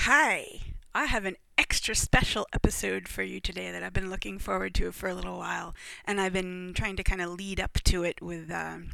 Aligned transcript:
Hi, 0.00 0.60
I 0.94 1.06
have 1.06 1.24
an 1.24 1.34
extra 1.58 1.96
special 1.96 2.46
episode 2.52 3.08
for 3.08 3.24
you 3.24 3.40
today 3.40 3.72
that 3.72 3.82
I've 3.82 3.92
been 3.92 4.08
looking 4.08 4.38
forward 4.38 4.72
to 4.74 4.92
for 4.92 5.08
a 5.08 5.14
little 5.14 5.38
while, 5.38 5.74
and 6.04 6.20
I've 6.20 6.32
been 6.32 6.74
trying 6.76 6.94
to 6.96 7.02
kind 7.02 7.20
of 7.20 7.30
lead 7.30 7.58
up 7.58 7.80
to 7.84 8.04
it 8.04 8.22
with 8.22 8.48
um, 8.52 8.90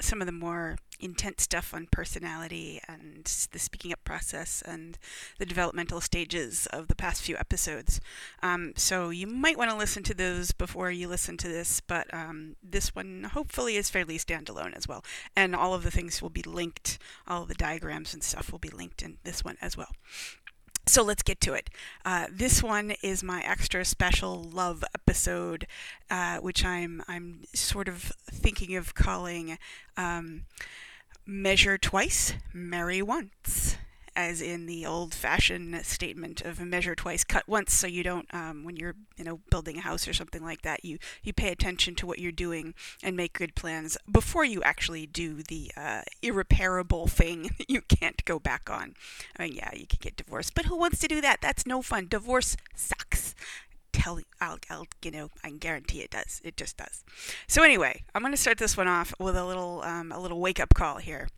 some 0.00 0.20
of 0.20 0.26
the 0.26 0.32
more 0.32 0.76
intense 0.98 1.44
stuff 1.44 1.72
on 1.72 1.86
personality 1.92 2.80
and 2.88 3.24
the 3.52 3.58
speaking 3.60 3.92
up 3.92 4.02
process 4.02 4.62
and 4.66 4.98
the 5.38 5.46
developmental 5.46 6.00
stages 6.00 6.66
of 6.72 6.88
the 6.88 6.96
past 6.96 7.22
few 7.22 7.36
episodes. 7.36 8.00
Um, 8.42 8.72
so 8.76 9.10
you 9.10 9.28
might 9.28 9.58
want 9.58 9.70
to 9.70 9.76
listen 9.76 10.02
to 10.04 10.14
those 10.14 10.50
before 10.50 10.90
you 10.90 11.06
listen 11.06 11.36
to 11.36 11.48
this, 11.48 11.80
but 11.80 12.12
um, 12.12 12.56
this 12.62 12.94
one 12.94 13.30
hopefully 13.34 13.76
is 13.76 13.90
fairly 13.90 14.18
standalone 14.18 14.74
as 14.74 14.88
well. 14.88 15.04
And 15.36 15.54
all 15.54 15.74
of 15.74 15.84
the 15.84 15.92
things 15.92 16.20
will 16.20 16.30
be 16.30 16.42
linked, 16.42 16.98
all 17.28 17.44
the 17.44 17.54
diagrams 17.54 18.14
and 18.14 18.24
stuff 18.24 18.50
will 18.50 18.58
be 18.58 18.70
linked 18.70 19.02
in 19.02 19.18
this 19.22 19.44
one 19.44 19.58
as 19.60 19.76
well. 19.76 19.92
So 20.88 21.02
let's 21.02 21.22
get 21.22 21.40
to 21.42 21.52
it. 21.54 21.68
Uh, 22.04 22.26
this 22.30 22.62
one 22.62 22.92
is 23.02 23.22
my 23.22 23.42
extra 23.42 23.84
special 23.84 24.42
love 24.42 24.84
episode, 24.94 25.66
uh, 26.10 26.38
which 26.38 26.64
I'm 26.64 27.02
I'm 27.08 27.40
sort 27.54 27.88
of 27.88 28.12
thinking 28.30 28.76
of 28.76 28.94
calling 28.94 29.58
um, 29.96 30.44
"Measure 31.26 31.76
Twice, 31.76 32.34
Marry 32.52 33.02
Once." 33.02 33.75
As 34.16 34.40
in 34.40 34.66
the 34.66 34.86
old-fashioned 34.86 35.84
statement 35.84 36.40
of 36.40 36.58
measure 36.60 36.94
twice, 36.94 37.22
cut 37.22 37.46
once, 37.46 37.72
so 37.74 37.86
you 37.86 38.02
don't, 38.02 38.26
um, 38.34 38.64
when 38.64 38.76
you're, 38.76 38.96
you 39.16 39.24
know, 39.24 39.40
building 39.50 39.76
a 39.78 39.82
house 39.82 40.08
or 40.08 40.14
something 40.14 40.42
like 40.42 40.62
that, 40.62 40.84
you 40.84 40.98
you 41.22 41.32
pay 41.32 41.52
attention 41.52 41.94
to 41.96 42.06
what 42.06 42.18
you're 42.18 42.32
doing 42.32 42.74
and 43.02 43.16
make 43.16 43.34
good 43.34 43.54
plans 43.54 43.98
before 44.10 44.44
you 44.44 44.62
actually 44.62 45.06
do 45.06 45.42
the 45.42 45.70
uh, 45.76 46.02
irreparable 46.22 47.06
thing 47.06 47.42
that 47.58 47.70
you 47.70 47.82
can't 47.82 48.24
go 48.24 48.38
back 48.38 48.70
on. 48.70 48.94
I 49.36 49.44
mean, 49.44 49.54
yeah, 49.54 49.70
you 49.74 49.86
can 49.86 49.98
get 50.00 50.16
divorced, 50.16 50.54
but 50.54 50.64
who 50.64 50.76
wants 50.76 50.98
to 51.00 51.08
do 51.08 51.20
that? 51.20 51.40
That's 51.42 51.66
no 51.66 51.82
fun. 51.82 52.08
Divorce 52.08 52.56
sucks 52.74 53.34
tell 53.92 54.20
I'll, 54.40 54.58
I'll, 54.70 54.86
you 55.02 55.10
know, 55.10 55.30
I 55.42 55.48
can 55.48 55.58
guarantee 55.58 56.00
it 56.00 56.10
does. 56.10 56.40
It 56.44 56.56
just 56.56 56.76
does. 56.76 57.04
So 57.46 57.62
anyway, 57.62 58.04
I'm 58.14 58.22
going 58.22 58.32
to 58.32 58.40
start 58.40 58.58
this 58.58 58.76
one 58.76 58.88
off 58.88 59.14
with 59.18 59.36
a 59.36 59.44
little, 59.44 59.82
um, 59.82 60.12
a 60.12 60.20
little 60.20 60.40
wake 60.40 60.60
up 60.60 60.74
call 60.74 60.98
here. 60.98 61.28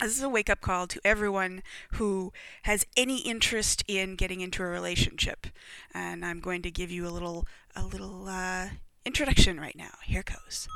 This 0.00 0.18
is 0.18 0.22
a 0.22 0.28
wake 0.28 0.50
up 0.50 0.60
call 0.60 0.86
to 0.88 1.00
everyone 1.04 1.62
who 1.92 2.32
has 2.64 2.84
any 2.98 3.18
interest 3.20 3.82
in 3.88 4.14
getting 4.14 4.42
into 4.42 4.62
a 4.62 4.66
relationship, 4.66 5.46
and 5.94 6.24
I'm 6.24 6.40
going 6.40 6.60
to 6.62 6.70
give 6.70 6.90
you 6.90 7.06
a 7.06 7.08
little, 7.08 7.46
a 7.74 7.82
little 7.82 8.28
uh, 8.28 8.68
introduction 9.06 9.58
right 9.58 9.74
now. 9.74 9.94
Here 10.04 10.22
goes. 10.22 10.68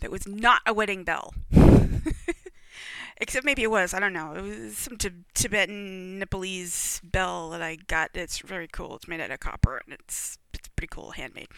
That 0.00 0.10
was 0.10 0.26
not 0.26 0.60
a 0.66 0.74
wedding 0.74 1.04
bell. 1.04 1.32
Except 3.20 3.44
maybe 3.44 3.62
it 3.62 3.70
was. 3.70 3.92
I 3.92 4.00
don't 4.00 4.14
know. 4.14 4.34
It 4.34 4.42
was 4.42 4.78
some 4.78 4.96
Tibetan 5.34 6.18
Nepalese 6.18 7.02
bell 7.04 7.50
that 7.50 7.60
I 7.60 7.76
got. 7.76 8.10
It's 8.14 8.38
very 8.38 8.66
cool. 8.66 8.96
It's 8.96 9.06
made 9.06 9.20
out 9.20 9.30
of 9.30 9.40
copper 9.40 9.82
and 9.84 9.92
it's 9.92 10.38
it's 10.54 10.68
pretty 10.68 10.90
cool, 10.90 11.10
handmade. 11.12 11.48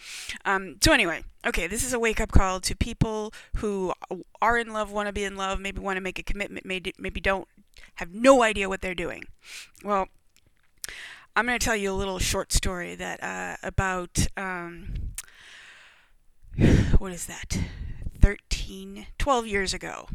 Um, 0.45 0.75
so 0.83 0.91
anyway, 0.91 1.23
okay, 1.47 1.67
this 1.67 1.83
is 1.83 1.93
a 1.93 1.99
wake 1.99 2.19
up 2.19 2.31
call 2.31 2.59
to 2.59 2.75
people 2.75 3.33
who 3.57 3.93
are 4.41 4.57
in 4.57 4.73
love, 4.73 4.91
want 4.91 5.07
to 5.07 5.13
be 5.13 5.23
in 5.23 5.37
love, 5.37 5.59
maybe 5.59 5.79
want 5.79 5.97
to 5.97 6.01
make 6.01 6.19
a 6.19 6.23
commitment, 6.23 6.65
maybe 6.65 6.93
maybe 6.97 7.21
don't 7.21 7.47
have 7.95 8.13
no 8.13 8.43
idea 8.43 8.67
what 8.67 8.81
they're 8.81 8.93
doing. 8.93 9.23
Well, 9.83 10.09
I'm 11.35 11.45
going 11.45 11.57
to 11.57 11.65
tell 11.65 11.75
you 11.75 11.91
a 11.91 11.95
little 11.95 12.19
short 12.19 12.51
story 12.51 12.93
that 12.95 13.23
uh, 13.23 13.55
about 13.63 14.27
um, 14.35 15.13
what 16.97 17.13
is 17.13 17.25
that? 17.27 17.57
13, 18.19 19.07
12 19.17 19.47
years 19.47 19.73
ago. 19.73 20.07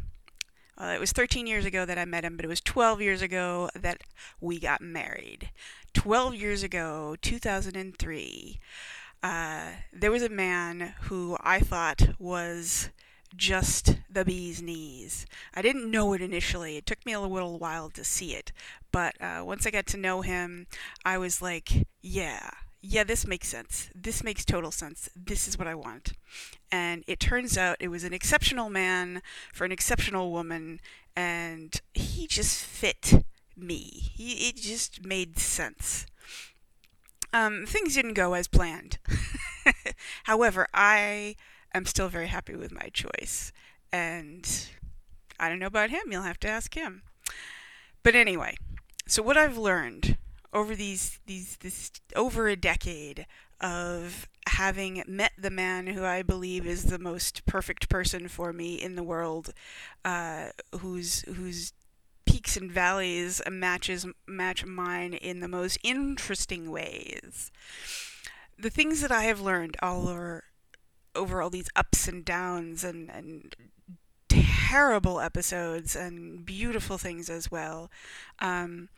Uh, 0.79 0.93
it 0.95 0.99
was 0.99 1.11
13 1.11 1.45
years 1.45 1.65
ago 1.65 1.85
that 1.85 1.97
I 1.97 2.05
met 2.05 2.23
him, 2.23 2.35
but 2.37 2.45
it 2.45 2.49
was 2.49 2.61
12 2.61 3.01
years 3.01 3.21
ago 3.21 3.69
that 3.75 4.01
we 4.39 4.59
got 4.59 4.81
married. 4.81 5.51
12 5.93 6.35
years 6.35 6.63
ago, 6.63 7.15
2003, 7.21 8.59
uh, 9.21 9.61
there 9.91 10.11
was 10.11 10.23
a 10.23 10.29
man 10.29 10.93
who 11.01 11.37
I 11.41 11.59
thought 11.59 12.09
was 12.17 12.89
just 13.35 13.97
the 14.09 14.23
bee's 14.23 14.61
knees. 14.61 15.25
I 15.53 15.61
didn't 15.61 15.91
know 15.91 16.13
it 16.13 16.21
initially. 16.21 16.77
It 16.77 16.85
took 16.85 17.05
me 17.05 17.13
a 17.13 17.19
little 17.19 17.59
while 17.59 17.89
to 17.91 18.03
see 18.03 18.33
it. 18.33 18.51
But 18.91 19.21
uh, 19.21 19.43
once 19.45 19.67
I 19.67 19.71
got 19.71 19.85
to 19.87 19.97
know 19.97 20.21
him, 20.21 20.67
I 21.05 21.17
was 21.17 21.41
like, 21.41 21.87
yeah, 22.01 22.49
yeah, 22.81 23.03
this 23.03 23.27
makes 23.27 23.47
sense. 23.47 23.89
This 23.93 24.23
makes 24.23 24.45
total 24.45 24.71
sense. 24.71 25.09
This 25.15 25.47
is 25.47 25.57
what 25.57 25.67
I 25.67 25.75
want. 25.75 26.13
And 26.71 27.03
it 27.07 27.19
turns 27.19 27.57
out 27.57 27.77
it 27.79 27.89
was 27.89 28.03
an 28.03 28.13
exceptional 28.13 28.69
man 28.69 29.21
for 29.53 29.65
an 29.65 29.71
exceptional 29.71 30.31
woman, 30.31 30.79
and 31.15 31.79
he 31.93 32.25
just 32.27 32.63
fit 32.63 33.25
me. 33.57 34.11
He, 34.15 34.49
it 34.49 34.55
just 34.55 35.05
made 35.05 35.39
sense. 35.39 36.05
Um, 37.33 37.65
things 37.67 37.95
didn't 37.95 38.13
go 38.13 38.33
as 38.33 38.47
planned. 38.47 38.97
However, 40.23 40.67
I 40.73 41.35
am 41.73 41.85
still 41.85 42.07
very 42.07 42.27
happy 42.27 42.55
with 42.55 42.71
my 42.71 42.89
choice. 42.93 43.51
And 43.91 44.67
I 45.39 45.49
don't 45.49 45.59
know 45.59 45.67
about 45.67 45.89
him. 45.89 46.11
You'll 46.11 46.23
have 46.23 46.39
to 46.41 46.47
ask 46.47 46.75
him. 46.75 47.03
But 48.03 48.15
anyway, 48.15 48.57
so 49.05 49.21
what 49.21 49.37
I've 49.37 49.57
learned 49.57 50.17
over 50.53 50.75
these 50.75 51.19
these 51.25 51.57
this 51.57 51.91
over 52.15 52.47
a 52.47 52.55
decade 52.55 53.25
of 53.61 54.27
having 54.47 55.03
met 55.07 55.33
the 55.37 55.49
man 55.49 55.87
who 55.87 56.05
I 56.05 56.21
believe 56.23 56.65
is 56.65 56.85
the 56.85 56.99
most 56.99 57.45
perfect 57.45 57.89
person 57.89 58.27
for 58.27 58.53
me 58.53 58.75
in 58.75 58.95
the 58.95 59.03
world, 59.03 59.53
uh, 60.03 60.49
whose 60.79 61.21
whose 61.21 61.73
peaks 62.25 62.55
and 62.55 62.71
valleys 62.71 63.41
matches 63.49 64.05
match 64.27 64.65
mine 64.65 65.13
in 65.13 65.39
the 65.39 65.47
most 65.47 65.77
interesting 65.83 66.71
ways. 66.71 67.51
The 68.57 68.69
things 68.69 69.01
that 69.01 69.11
I 69.11 69.23
have 69.23 69.41
learned 69.41 69.77
all 69.81 70.07
over 70.07 70.45
over 71.15 71.41
all 71.41 71.49
these 71.49 71.69
ups 71.75 72.07
and 72.07 72.23
downs 72.23 72.83
and, 72.83 73.09
and 73.09 73.55
terrible 74.27 75.19
episodes 75.19 75.95
and 75.95 76.45
beautiful 76.45 76.97
things 76.97 77.29
as 77.29 77.49
well. 77.49 77.89
Um, 78.39 78.89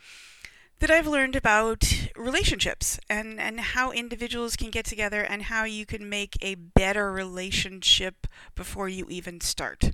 that 0.81 0.89
I've 0.89 1.05
learned 1.05 1.35
about 1.35 2.09
relationships 2.15 2.99
and, 3.07 3.39
and 3.39 3.59
how 3.59 3.91
individuals 3.91 4.55
can 4.55 4.71
get 4.71 4.83
together 4.83 5.21
and 5.21 5.43
how 5.43 5.63
you 5.63 5.85
can 5.85 6.09
make 6.09 6.35
a 6.41 6.55
better 6.55 7.11
relationship 7.11 8.25
before 8.55 8.89
you 8.89 9.05
even 9.07 9.39
start. 9.41 9.91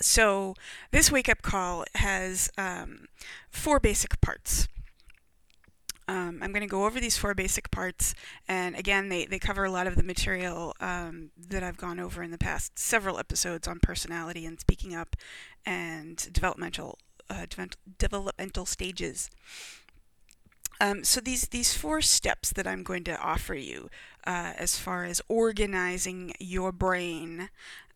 So, 0.00 0.54
this 0.92 1.10
wake 1.10 1.28
up 1.28 1.42
call 1.42 1.84
has 1.96 2.50
um, 2.56 3.06
four 3.50 3.80
basic 3.80 4.20
parts. 4.20 4.68
Um, 6.06 6.38
I'm 6.40 6.52
going 6.52 6.62
to 6.62 6.66
go 6.66 6.86
over 6.86 7.00
these 7.00 7.18
four 7.18 7.34
basic 7.34 7.70
parts, 7.70 8.14
and 8.48 8.76
again, 8.76 9.08
they, 9.08 9.26
they 9.26 9.38
cover 9.38 9.64
a 9.64 9.70
lot 9.70 9.86
of 9.86 9.96
the 9.96 10.02
material 10.02 10.74
um, 10.80 11.30
that 11.36 11.62
I've 11.62 11.76
gone 11.76 12.00
over 12.00 12.22
in 12.22 12.30
the 12.30 12.38
past 12.38 12.78
several 12.78 13.18
episodes 13.18 13.68
on 13.68 13.80
personality 13.80 14.46
and 14.46 14.58
speaking 14.58 14.94
up 14.94 15.16
and 15.66 16.16
developmental 16.32 16.98
uh, 17.30 17.46
developmental 17.98 18.66
stages. 18.66 19.30
Um, 20.80 21.04
so 21.04 21.20
these 21.20 21.48
these 21.48 21.76
four 21.76 22.00
steps 22.00 22.52
that 22.52 22.66
I'm 22.66 22.82
going 22.82 23.04
to 23.04 23.20
offer 23.20 23.54
you, 23.54 23.90
uh, 24.26 24.52
as 24.56 24.78
far 24.78 25.04
as 25.04 25.20
organizing 25.28 26.32
your 26.40 26.72
brain 26.72 27.50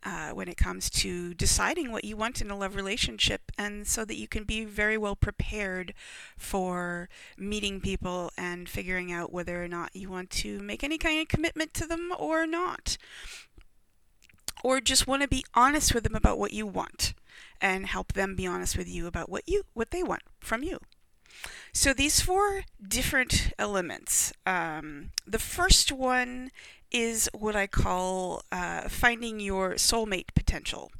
uh, 0.05 0.31
when 0.31 0.49
it 0.49 0.59
comes 0.59 0.91
to 0.91 1.33
deciding 1.33 1.91
what 1.91 2.05
you 2.05 2.15
want 2.15 2.43
in 2.43 2.51
a 2.51 2.57
love 2.59 2.77
relationship, 2.77 3.51
and 3.57 3.87
so 3.87 4.05
that 4.05 4.17
you 4.19 4.29
can 4.29 4.45
be 4.45 4.67
very 4.67 4.99
well 4.99 5.17
prepared 5.17 5.95
for 6.37 7.09
meeting 7.39 7.81
people 7.81 8.31
and 8.37 8.69
figuring 8.69 9.11
out 9.11 9.33
whether 9.33 9.65
or 9.65 9.69
not 9.69 9.97
you 9.97 10.11
want 10.11 10.29
to 10.31 10.59
make 10.61 10.85
any 10.85 10.99
kind 10.99 11.21
of 11.23 11.29
commitment 11.29 11.73
to 11.73 11.87
them 11.87 12.13
or 12.19 12.47
not, 12.47 12.99
or 14.63 14.79
just 14.81 15.07
want 15.07 15.23
to 15.23 15.29
be 15.29 15.45
honest 15.55 15.95
with 15.95 16.05
them 16.05 16.15
about 16.15 16.39
what 16.39 16.53
you 16.53 16.67
want 16.67 17.15
and 17.63 17.87
help 17.87 18.13
them 18.13 18.37
be 18.37 18.47
honest 18.47 18.77
with 18.77 18.89
you 18.89 19.07
about 19.07 19.31
what 19.31 19.49
you 19.49 19.63
what 19.73 19.91
they 19.91 20.03
want 20.03 20.23
from 20.39 20.63
you. 20.63 20.79
So 21.77 21.93
these 21.93 22.21
four 22.21 22.63
different 22.87 23.53
elements. 23.59 24.33
Um, 24.47 25.11
the 25.27 25.41
first 25.41 25.91
one 25.91 26.53
is 26.93 27.29
what 27.35 27.57
I 27.57 27.67
call 27.67 28.43
uh, 28.53 28.89
finding 28.89 29.41
your 29.41 29.75
soulmate 29.75 30.33
potential. 30.37 30.93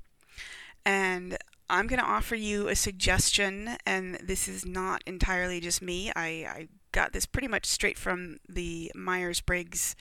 And 0.85 1.39
I'm 1.71 1.87
going 1.87 2.01
to 2.01 2.05
offer 2.05 2.35
you 2.35 2.67
a 2.67 2.75
suggestion, 2.75 3.77
and 3.87 4.17
this 4.17 4.49
is 4.49 4.67
not 4.67 5.03
entirely 5.07 5.61
just 5.61 5.81
me. 5.81 6.11
I, 6.17 6.27
I 6.27 6.69
got 6.91 7.13
this 7.13 7.25
pretty 7.25 7.49
much 7.49 7.67
straight 7.67 7.97
from 7.97 8.39
the 8.49 8.91
Myers 8.97 9.41
Briggs 9.41 9.95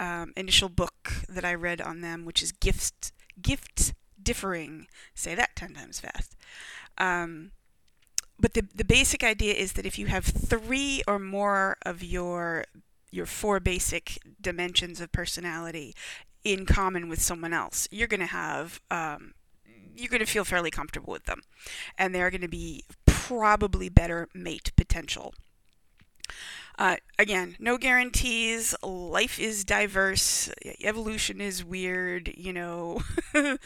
um, 0.00 0.32
initial 0.36 0.68
book 0.68 1.12
that 1.28 1.44
I 1.44 1.54
read 1.54 1.80
on 1.80 2.00
them, 2.00 2.24
which 2.24 2.42
is 2.42 2.50
Gifts, 2.50 3.12
Gifts 3.40 3.94
Differing. 4.20 4.88
Say 5.14 5.36
that 5.36 5.54
10 5.54 5.74
times 5.74 6.00
fast. 6.00 6.34
Um, 6.98 7.52
but 8.38 8.54
the, 8.54 8.64
the 8.74 8.84
basic 8.84 9.24
idea 9.24 9.54
is 9.54 9.72
that 9.74 9.86
if 9.86 9.98
you 9.98 10.06
have 10.06 10.24
three 10.24 11.02
or 11.06 11.18
more 11.18 11.76
of 11.82 12.02
your 12.02 12.64
your 13.10 13.26
four 13.26 13.60
basic 13.60 14.18
dimensions 14.40 15.00
of 15.00 15.10
personality 15.12 15.94
in 16.44 16.66
common 16.66 17.08
with 17.08 17.20
someone 17.22 17.52
else, 17.52 17.88
you're 17.90 18.08
going 18.08 18.20
to 18.20 18.26
have 18.26 18.80
um, 18.90 19.34
you're 19.94 20.10
going 20.10 20.20
to 20.20 20.26
feel 20.30 20.44
fairly 20.44 20.70
comfortable 20.70 21.12
with 21.12 21.24
them, 21.24 21.40
and 21.96 22.14
they're 22.14 22.30
going 22.30 22.40
to 22.42 22.48
be 22.48 22.84
probably 23.06 23.88
better 23.88 24.28
mate 24.34 24.72
potential. 24.76 25.34
Uh, 26.78 26.96
again, 27.18 27.56
no 27.58 27.78
guarantees. 27.78 28.74
Life 28.82 29.38
is 29.38 29.64
diverse. 29.64 30.50
Evolution 30.82 31.40
is 31.40 31.64
weird. 31.64 32.32
You 32.36 32.52
know, 32.52 33.00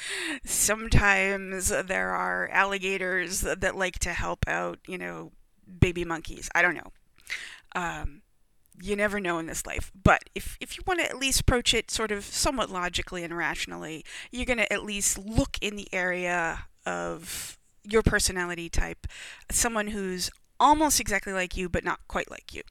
sometimes 0.45 1.69
there 1.69 2.11
are 2.11 2.49
alligators 2.53 3.41
that 3.41 3.77
like 3.77 3.99
to 4.01 4.13
help 4.13 4.45
out, 4.47 4.79
you 4.87 4.99
know, 4.99 5.33
baby 5.81 6.05
monkeys. 6.05 6.49
I 6.55 6.63
don't 6.63 6.75
know. 6.75 6.93
Um, 7.75 8.23
you 8.83 8.97
never 8.97 9.21
know 9.21 9.39
in 9.39 9.47
this 9.47 9.67
life. 9.67 9.91
But 10.01 10.31
if, 10.35 10.57
if 10.61 10.77
you 10.77 10.85
want 10.87 11.01
to 11.01 11.09
at 11.09 11.19
least 11.19 11.41
approach 11.41 11.75
it 11.75 11.91
sort 11.91 12.13
of 12.13 12.25
somewhat 12.25 12.71
logically 12.71 13.25
and 13.25 13.37
rationally, 13.37 14.05
you're 14.31 14.47
going 14.47 14.59
to 14.59 14.73
at 14.73 14.85
least 14.85 15.19
look 15.19 15.59
in 15.61 15.77
the 15.77 15.89
area 15.93 16.67
of 16.87 17.59
your 17.83 18.03
personality 18.03 18.69
type, 18.69 19.07
someone 19.51 19.89
who's 19.89 20.31
almost 20.61 21.01
exactly 21.01 21.33
like 21.33 21.57
you, 21.57 21.69
but 21.69 21.83
not 21.83 22.01
quite 22.07 22.31
like 22.31 22.55
you. 22.55 22.63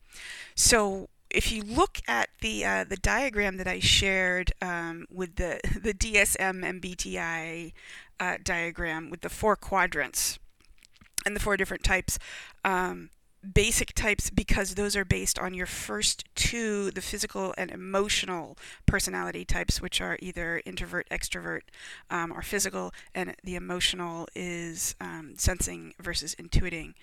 So 0.55 1.09
if 1.29 1.51
you 1.51 1.63
look 1.63 1.99
at 2.07 2.29
the 2.41 2.65
uh, 2.65 2.83
the 2.83 2.97
diagram 2.97 3.57
that 3.57 3.67
I 3.67 3.79
shared 3.79 4.53
um, 4.61 5.05
with 5.11 5.35
the 5.35 5.59
the 5.81 5.93
DSM 5.93 6.81
MBTI 6.81 7.73
uh, 8.19 8.37
diagram 8.43 9.09
with 9.09 9.21
the 9.21 9.29
four 9.29 9.55
quadrants 9.55 10.39
and 11.25 11.35
the 11.35 11.39
four 11.39 11.57
different 11.57 11.83
types, 11.83 12.17
um, 12.63 13.09
basic 13.53 13.93
types 13.93 14.29
because 14.29 14.75
those 14.75 14.95
are 14.95 15.05
based 15.05 15.39
on 15.39 15.53
your 15.53 15.65
first 15.65 16.25
two 16.35 16.91
the 16.91 17.01
physical 17.01 17.53
and 17.57 17.71
emotional 17.71 18.57
personality 18.85 19.45
types 19.45 19.81
which 19.81 20.01
are 20.01 20.17
either 20.21 20.61
introvert 20.65 21.07
extrovert 21.09 21.61
um, 22.09 22.31
or 22.31 22.41
physical 22.41 22.93
and 23.15 23.35
the 23.43 23.55
emotional 23.55 24.27
is 24.35 24.95
um, 24.99 25.33
sensing 25.37 25.93
versus 25.99 26.35
intuiting. 26.35 26.93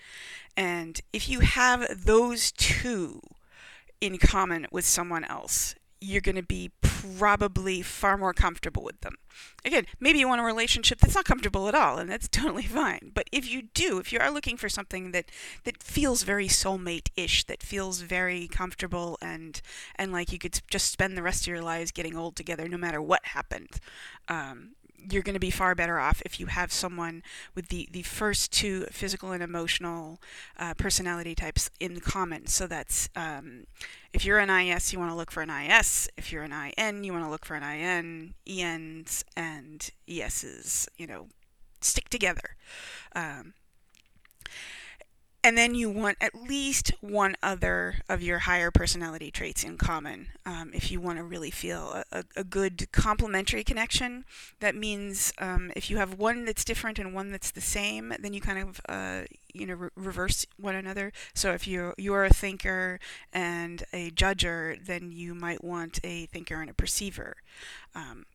And 0.55 1.01
if 1.11 1.27
you 1.27 1.39
have 1.39 2.05
those 2.05 2.51
two 2.51 3.21
in 3.99 4.17
common 4.17 4.67
with 4.71 4.85
someone 4.85 5.23
else 5.23 5.73
you're 5.99 6.21
going 6.21 6.35
to 6.35 6.43
be 6.43 6.71
probably 7.17 7.81
far 7.81 8.17
more 8.17 8.33
comfortable 8.33 8.83
with 8.83 9.01
them. 9.01 9.15
Again, 9.63 9.85
maybe 9.99 10.19
you 10.19 10.27
want 10.27 10.41
a 10.41 10.43
relationship 10.43 10.99
that's 10.99 11.15
not 11.15 11.25
comfortable 11.25 11.67
at 11.67 11.75
all, 11.75 11.97
and 11.97 12.09
that's 12.09 12.27
totally 12.31 12.63
fine. 12.63 13.11
But 13.13 13.29
if 13.31 13.49
you 13.49 13.63
do, 13.73 13.99
if 13.99 14.11
you 14.11 14.19
are 14.19 14.31
looking 14.31 14.57
for 14.57 14.69
something 14.69 15.11
that 15.11 15.25
that 15.63 15.83
feels 15.83 16.23
very 16.23 16.47
soulmate-ish, 16.47 17.45
that 17.45 17.63
feels 17.63 18.01
very 18.01 18.47
comfortable, 18.47 19.17
and 19.21 19.61
and 19.95 20.11
like 20.11 20.31
you 20.31 20.39
could 20.39 20.59
just 20.69 20.91
spend 20.91 21.17
the 21.17 21.23
rest 21.23 21.43
of 21.43 21.47
your 21.47 21.61
lives 21.61 21.91
getting 21.91 22.15
old 22.15 22.35
together, 22.35 22.67
no 22.67 22.77
matter 22.77 23.01
what 23.01 23.25
happened, 23.25 23.79
um, 24.27 24.71
you're 25.09 25.21
going 25.21 25.33
to 25.33 25.39
be 25.39 25.51
far 25.51 25.75
better 25.75 25.99
off 25.99 26.21
if 26.25 26.39
you 26.39 26.47
have 26.47 26.71
someone 26.71 27.23
with 27.55 27.69
the, 27.69 27.87
the 27.91 28.03
first 28.03 28.51
two 28.51 28.85
physical 28.91 29.31
and 29.31 29.43
emotional 29.43 30.19
uh, 30.57 30.73
personality 30.73 31.35
types 31.35 31.69
in 31.79 31.99
common. 31.99 32.47
So 32.47 32.67
that's 32.67 33.09
um, 33.15 33.65
if 34.13 34.25
you're 34.25 34.39
an 34.39 34.49
IS, 34.49 34.93
you 34.93 34.99
want 34.99 35.11
to 35.11 35.15
look 35.15 35.31
for 35.31 35.41
an 35.41 35.49
IS. 35.49 36.09
If 36.17 36.31
you're 36.31 36.43
an 36.43 36.53
IN, 36.77 37.03
you 37.03 37.13
want 37.13 37.25
to 37.25 37.29
look 37.29 37.45
for 37.45 37.55
an 37.55 37.63
IN. 37.63 38.33
ENs 38.47 39.23
and 39.35 39.89
ESs, 40.07 40.87
you 40.97 41.07
know, 41.07 41.27
stick 41.81 42.09
together. 42.09 42.55
Um, 43.15 43.53
and 45.47 45.57
then 45.57 45.73
you 45.73 45.89
want 45.89 46.17
at 46.19 46.35
least 46.35 46.91
one 46.99 47.33
other 47.41 48.01
of 48.09 48.21
your 48.21 48.39
higher 48.39 48.69
personality 48.69 49.31
traits 49.31 49.63
in 49.63 49.77
common 49.77 50.27
um, 50.45 50.71
if 50.73 50.91
you 50.91 50.99
want 50.99 51.17
to 51.17 51.23
really 51.23 51.49
feel 51.49 52.03
a, 52.11 52.25
a, 52.35 52.43
good 52.43 52.91
complementary 52.91 53.63
connection. 53.63 54.25
That 54.59 54.75
means 54.75 55.31
um, 55.37 55.71
if 55.73 55.89
you 55.89 55.95
have 55.95 56.15
one 56.15 56.43
that's 56.43 56.65
different 56.65 56.99
and 56.99 57.13
one 57.13 57.31
that's 57.31 57.51
the 57.51 57.61
same 57.61 58.13
then 58.19 58.33
you 58.33 58.41
kind 58.41 58.59
of 58.59 58.81
uh, 58.89 59.21
you 59.53 59.65
know 59.65 59.75
re- 59.75 59.89
reverse 59.95 60.45
one 60.57 60.75
another. 60.75 61.13
So 61.33 61.53
if 61.53 61.65
you're 61.65 61.93
you're 61.97 62.25
a 62.25 62.33
thinker 62.33 62.99
and 63.31 63.85
a 63.93 64.11
judger 64.11 64.85
then 64.85 65.13
you 65.13 65.33
might 65.33 65.63
want 65.63 66.01
a 66.03 66.25
thinker 66.25 66.59
and 66.59 66.69
a 66.69 66.73
perceiver. 66.73 67.37
Um, 67.95 68.25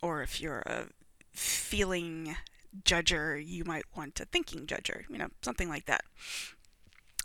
or 0.00 0.22
if 0.22 0.40
you're 0.40 0.62
a 0.64 0.86
feeling 1.34 2.34
judger, 2.84 3.42
you 3.44 3.64
might 3.64 3.84
want 3.94 4.20
a 4.20 4.24
thinking 4.24 4.66
judger, 4.66 5.02
you 5.08 5.18
know, 5.18 5.28
something 5.42 5.68
like 5.68 5.86
that. 5.86 6.04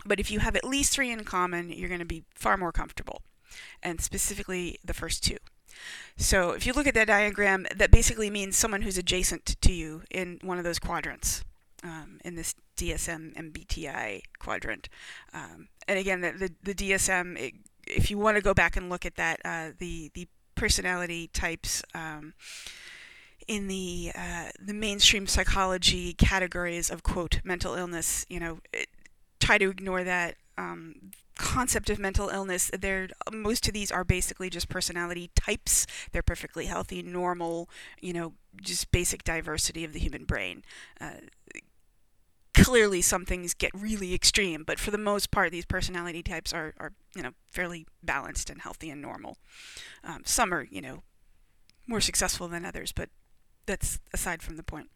But 0.06 0.20
if 0.20 0.32
you 0.32 0.40
have 0.40 0.56
at 0.56 0.64
least 0.64 0.94
three 0.94 1.12
in 1.12 1.24
common, 1.24 1.70
you're 1.70 1.90
going 1.90 2.00
to 2.00 2.06
be 2.06 2.24
far 2.34 2.58
more 2.58 2.72
comfortable, 2.72 3.22
and 3.84 4.02
specifically 4.02 4.80
the 4.84 4.94
first 4.94 5.24
two. 5.24 5.38
So 6.18 6.52
if 6.52 6.66
you 6.66 6.74
look 6.74 6.88
at 6.88 6.94
that 6.96 7.08
diagram, 7.08 7.68
that 7.76 7.92
basically 7.92 8.30
means 8.30 8.58
someone 8.58 8.82
who's 8.82 8.98
adjacent 8.98 9.62
to 9.62 9.72
you 9.72 10.04
in 10.10 10.40
one 10.44 10.58
of 10.58 10.64
those 10.64 10.80
quadrants. 10.80 11.44
Um, 11.84 12.20
in 12.24 12.36
this 12.36 12.54
DSM 12.78 13.34
MBTI 13.34 14.22
quadrant. 14.38 14.88
Um, 15.34 15.70
and 15.88 15.98
again, 15.98 16.22
the, 16.22 16.32
the, 16.32 16.52
the 16.62 16.74
DSM, 16.76 17.40
it, 17.40 17.54
if 17.88 18.12
you 18.12 18.20
want 18.20 18.38
to 18.38 18.44
go 18.44 18.54
back 18.54 18.76
and 18.76 18.88
look 18.88 19.04
at 19.04 19.16
that, 19.16 19.40
uh, 19.44 19.70
the, 19.78 20.12
the 20.14 20.28
personality 20.56 21.30
types 21.34 21.82
um, 21.96 22.34
in 23.48 23.68
the 23.68 24.12
uh, 24.16 24.50
the 24.60 24.74
mainstream 24.74 25.28
psychology 25.28 26.14
categories 26.14 26.90
of 26.90 27.04
quote 27.04 27.40
mental 27.44 27.76
illness, 27.76 28.26
you 28.30 28.40
know, 28.40 28.60
try 29.40 29.58
to 29.58 29.70
ignore 29.70 30.04
that 30.04 30.36
um, 30.58 31.12
concept 31.38 31.90
of 31.90 32.00
mental 32.00 32.30
illness. 32.30 32.72
There, 32.78 33.10
most 33.32 33.68
of 33.68 33.74
these 33.74 33.92
are 33.92 34.04
basically 34.04 34.50
just 34.50 34.70
personality 34.70 35.32
types. 35.36 35.88
They're 36.12 36.22
perfectly 36.22 36.66
healthy, 36.66 37.02
normal, 37.02 37.70
you 38.00 38.14
know, 38.14 38.34
just 38.62 38.92
basic 38.92 39.24
diversity 39.24 39.84
of 39.84 39.94
the 39.94 40.00
human 40.00 40.26
brain. 40.26 40.64
Uh, 41.00 41.22
clearly, 42.54 43.02
some 43.02 43.26
things 43.26 43.54
get 43.54 43.72
really 43.74 44.14
extreme, 44.14 44.64
but 44.64 44.80
for 44.80 44.92
the 44.92 44.98
most 44.98 45.32
part, 45.32 45.52
these 45.52 45.66
personality 45.66 46.22
types 46.22 46.54
are, 46.54 46.74
are 46.80 46.94
you 47.16 47.24
know, 47.24 47.32
fairly 47.50 47.88
balanced 48.04 48.50
and 48.50 48.62
healthy 48.62 48.90
and 48.90 49.02
normal. 49.02 49.38
Um, 50.04 50.22
some 50.26 50.54
are, 50.54 50.68
you 50.70 50.82
know, 50.82 51.04
more 51.88 52.02
successful 52.02 52.48
than 52.48 52.66
others, 52.66 52.92
but 52.92 53.10
that's 53.72 54.00
aside 54.14 54.42
from 54.42 54.58
the 54.58 54.64
point. 54.64 54.90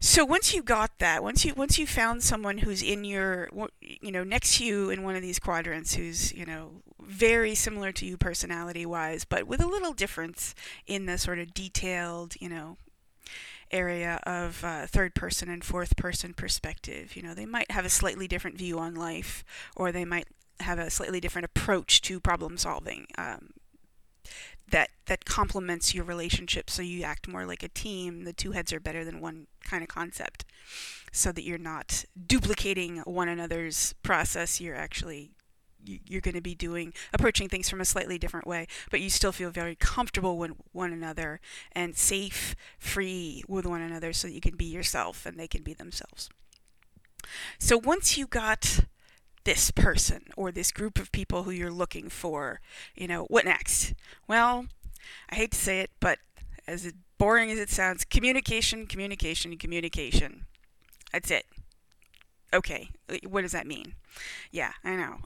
So 0.00 0.24
once 0.24 0.52
you 0.52 0.62
got 0.62 0.98
that, 0.98 1.22
once 1.22 1.44
you 1.44 1.54
once 1.54 1.78
you 1.78 1.86
found 1.86 2.22
someone 2.22 2.58
who's 2.58 2.82
in 2.82 3.04
your 3.04 3.48
you 3.80 4.10
know 4.10 4.24
next 4.24 4.56
to 4.56 4.64
you 4.64 4.90
in 4.90 5.04
one 5.04 5.14
of 5.14 5.22
these 5.22 5.38
quadrants 5.38 5.94
who's 5.94 6.32
you 6.32 6.44
know 6.44 6.82
very 7.00 7.54
similar 7.54 7.92
to 7.92 8.06
you 8.06 8.16
personality 8.16 8.84
wise, 8.84 9.24
but 9.24 9.46
with 9.46 9.60
a 9.60 9.66
little 9.66 9.92
difference 9.92 10.54
in 10.86 11.06
the 11.06 11.18
sort 11.18 11.38
of 11.38 11.54
detailed 11.54 12.34
you 12.40 12.48
know 12.48 12.78
area 13.70 14.20
of 14.24 14.64
uh, 14.64 14.86
third 14.86 15.14
person 15.14 15.48
and 15.48 15.64
fourth 15.64 15.96
person 15.96 16.34
perspective. 16.34 17.14
You 17.14 17.22
know, 17.22 17.34
they 17.34 17.46
might 17.46 17.70
have 17.70 17.84
a 17.84 17.90
slightly 17.90 18.26
different 18.26 18.58
view 18.58 18.78
on 18.78 18.94
life, 18.94 19.44
or 19.76 19.92
they 19.92 20.04
might 20.04 20.26
have 20.60 20.78
a 20.78 20.90
slightly 20.90 21.20
different 21.20 21.44
approach 21.44 22.00
to 22.02 22.20
problem 22.20 22.56
solving. 22.56 23.06
Um, 23.16 23.50
that 24.72 24.90
that 25.06 25.24
complements 25.24 25.94
your 25.94 26.04
relationship 26.04 26.68
so 26.68 26.82
you 26.82 27.02
act 27.02 27.28
more 27.28 27.46
like 27.46 27.62
a 27.62 27.68
team 27.68 28.24
the 28.24 28.32
two 28.32 28.52
heads 28.52 28.72
are 28.72 28.80
better 28.80 29.04
than 29.04 29.20
one 29.20 29.46
kind 29.64 29.82
of 29.82 29.88
concept 29.88 30.44
so 31.12 31.30
that 31.30 31.44
you're 31.44 31.58
not 31.58 32.04
duplicating 32.26 32.98
one 32.98 33.28
another's 33.28 33.94
process 34.02 34.60
you're 34.60 34.76
actually 34.76 35.30
you're 35.84 36.20
going 36.20 36.34
to 36.34 36.40
be 36.40 36.54
doing 36.54 36.92
approaching 37.12 37.48
things 37.48 37.68
from 37.68 37.80
a 37.80 37.84
slightly 37.84 38.18
different 38.18 38.46
way 38.46 38.66
but 38.90 39.00
you 39.00 39.10
still 39.10 39.32
feel 39.32 39.50
very 39.50 39.74
comfortable 39.74 40.38
with 40.38 40.52
one 40.72 40.92
another 40.92 41.40
and 41.72 41.96
safe 41.96 42.54
free 42.78 43.42
with 43.48 43.66
one 43.66 43.80
another 43.80 44.12
so 44.12 44.28
that 44.28 44.34
you 44.34 44.40
can 44.40 44.56
be 44.56 44.64
yourself 44.64 45.26
and 45.26 45.38
they 45.38 45.48
can 45.48 45.62
be 45.62 45.74
themselves. 45.74 46.30
So 47.58 47.78
once 47.78 48.16
you 48.16 48.26
got 48.26 48.80
this 49.44 49.70
person 49.70 50.24
or 50.36 50.52
this 50.52 50.70
group 50.72 50.98
of 50.98 51.12
people 51.12 51.44
who 51.44 51.50
you're 51.50 51.70
looking 51.70 52.08
for. 52.08 52.60
You 52.94 53.08
know, 53.08 53.24
what 53.24 53.44
next? 53.44 53.94
Well, 54.28 54.66
I 55.30 55.34
hate 55.36 55.52
to 55.52 55.58
say 55.58 55.80
it, 55.80 55.90
but 56.00 56.18
as 56.66 56.92
boring 57.18 57.50
as 57.50 57.58
it 57.58 57.70
sounds, 57.70 58.04
communication, 58.04 58.86
communication, 58.86 59.56
communication. 59.56 60.46
That's 61.12 61.30
it. 61.30 61.46
okay, 62.54 62.90
what 63.26 63.42
does 63.42 63.52
that 63.52 63.66
mean? 63.66 63.94
Yeah, 64.50 64.72
I 64.84 64.96
know. 64.96 65.18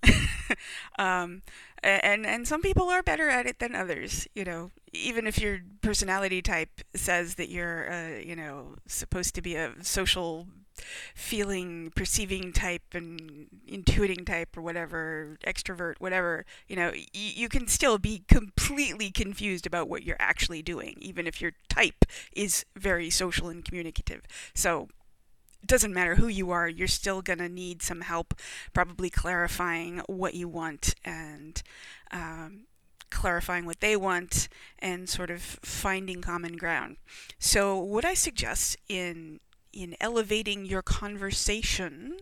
um, 0.99 1.43
and 1.83 2.25
and 2.27 2.47
some 2.47 2.63
people 2.63 2.89
are 2.89 3.03
better 3.03 3.29
at 3.29 3.47
it 3.47 3.59
than 3.59 3.75
others. 3.75 4.29
You 4.35 4.45
know, 4.45 4.71
even 4.93 5.27
if 5.27 5.39
your 5.41 5.61
personality 5.83 6.41
type 6.43 6.83
says 6.95 7.35
that 7.35 7.49
you're, 7.49 7.91
uh, 7.93 8.19
you 8.19 8.37
know, 8.37 8.77
supposed 8.87 9.35
to 9.35 9.43
be 9.43 9.57
a 9.57 9.73
social 9.83 10.47
feeling 11.15 11.93
perceiving 11.95 12.53
type 12.53 12.83
and 12.95 13.47
intuiting 13.69 14.25
type 14.25 14.57
or 14.57 14.63
whatever 14.63 15.37
extrovert 15.47 15.95
whatever 15.99 16.45
you 16.69 16.77
know 16.77 16.91
y- 16.91 17.07
you 17.13 17.49
can 17.49 17.67
still 17.67 17.99
be 17.99 18.23
completely 18.29 19.11
confused 19.11 19.67
about 19.67 19.89
what 19.89 20.03
you're 20.05 20.17
actually 20.19 20.63
doing 20.63 20.97
even 21.01 21.27
if 21.27 21.41
your 21.41 21.53
type 21.69 22.05
is 22.33 22.65
very 22.77 23.11
social 23.11 23.49
and 23.49 23.65
communicative 23.65 24.23
so 24.55 24.89
it 25.63 25.67
doesn't 25.69 25.95
matter 25.95 26.17
who 26.17 26.29
you 26.29 26.51
are 26.51 26.69
you're 26.69 26.89
still 26.89 27.23
going 27.23 27.39
to 27.39 27.49
need 27.49 27.83
some 27.83 28.03
help 28.03 28.35
probably 28.73 29.11
clarifying 29.11 30.01
what 30.07 30.35
you 30.35 30.49
want 30.49 30.95
and 31.05 31.63
um, 32.13 32.67
clarifying 33.11 33.65
what 33.65 33.81
they 33.81 33.97
want 33.97 34.49
and 34.79 35.09
sort 35.09 35.31
of 35.31 35.41
finding 35.41 36.21
common 36.21 36.57
ground. 36.57 36.97
So, 37.39 37.79
what 37.79 38.05
I 38.05 38.15
suggest 38.15 38.77
in 38.89 39.41
in 39.77 39.95
elevating 40.01 40.65
your 40.65 40.83
conversation 40.83 42.17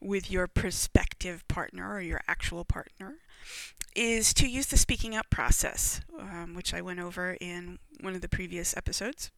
with 0.00 0.30
your 0.30 0.46
prospective 0.46 1.46
partner 1.48 1.92
or 1.92 2.00
your 2.00 2.20
actual 2.28 2.64
partner 2.64 3.16
is 3.94 4.32
to 4.34 4.46
use 4.46 4.66
the 4.66 4.76
speaking 4.76 5.16
up 5.16 5.28
process, 5.30 6.00
um, 6.18 6.54
which 6.54 6.72
I 6.74 6.82
went 6.82 7.00
over 7.00 7.36
in 7.40 7.78
one 8.00 8.14
of 8.14 8.20
the 8.20 8.28
previous 8.28 8.76
episodes. 8.76 9.30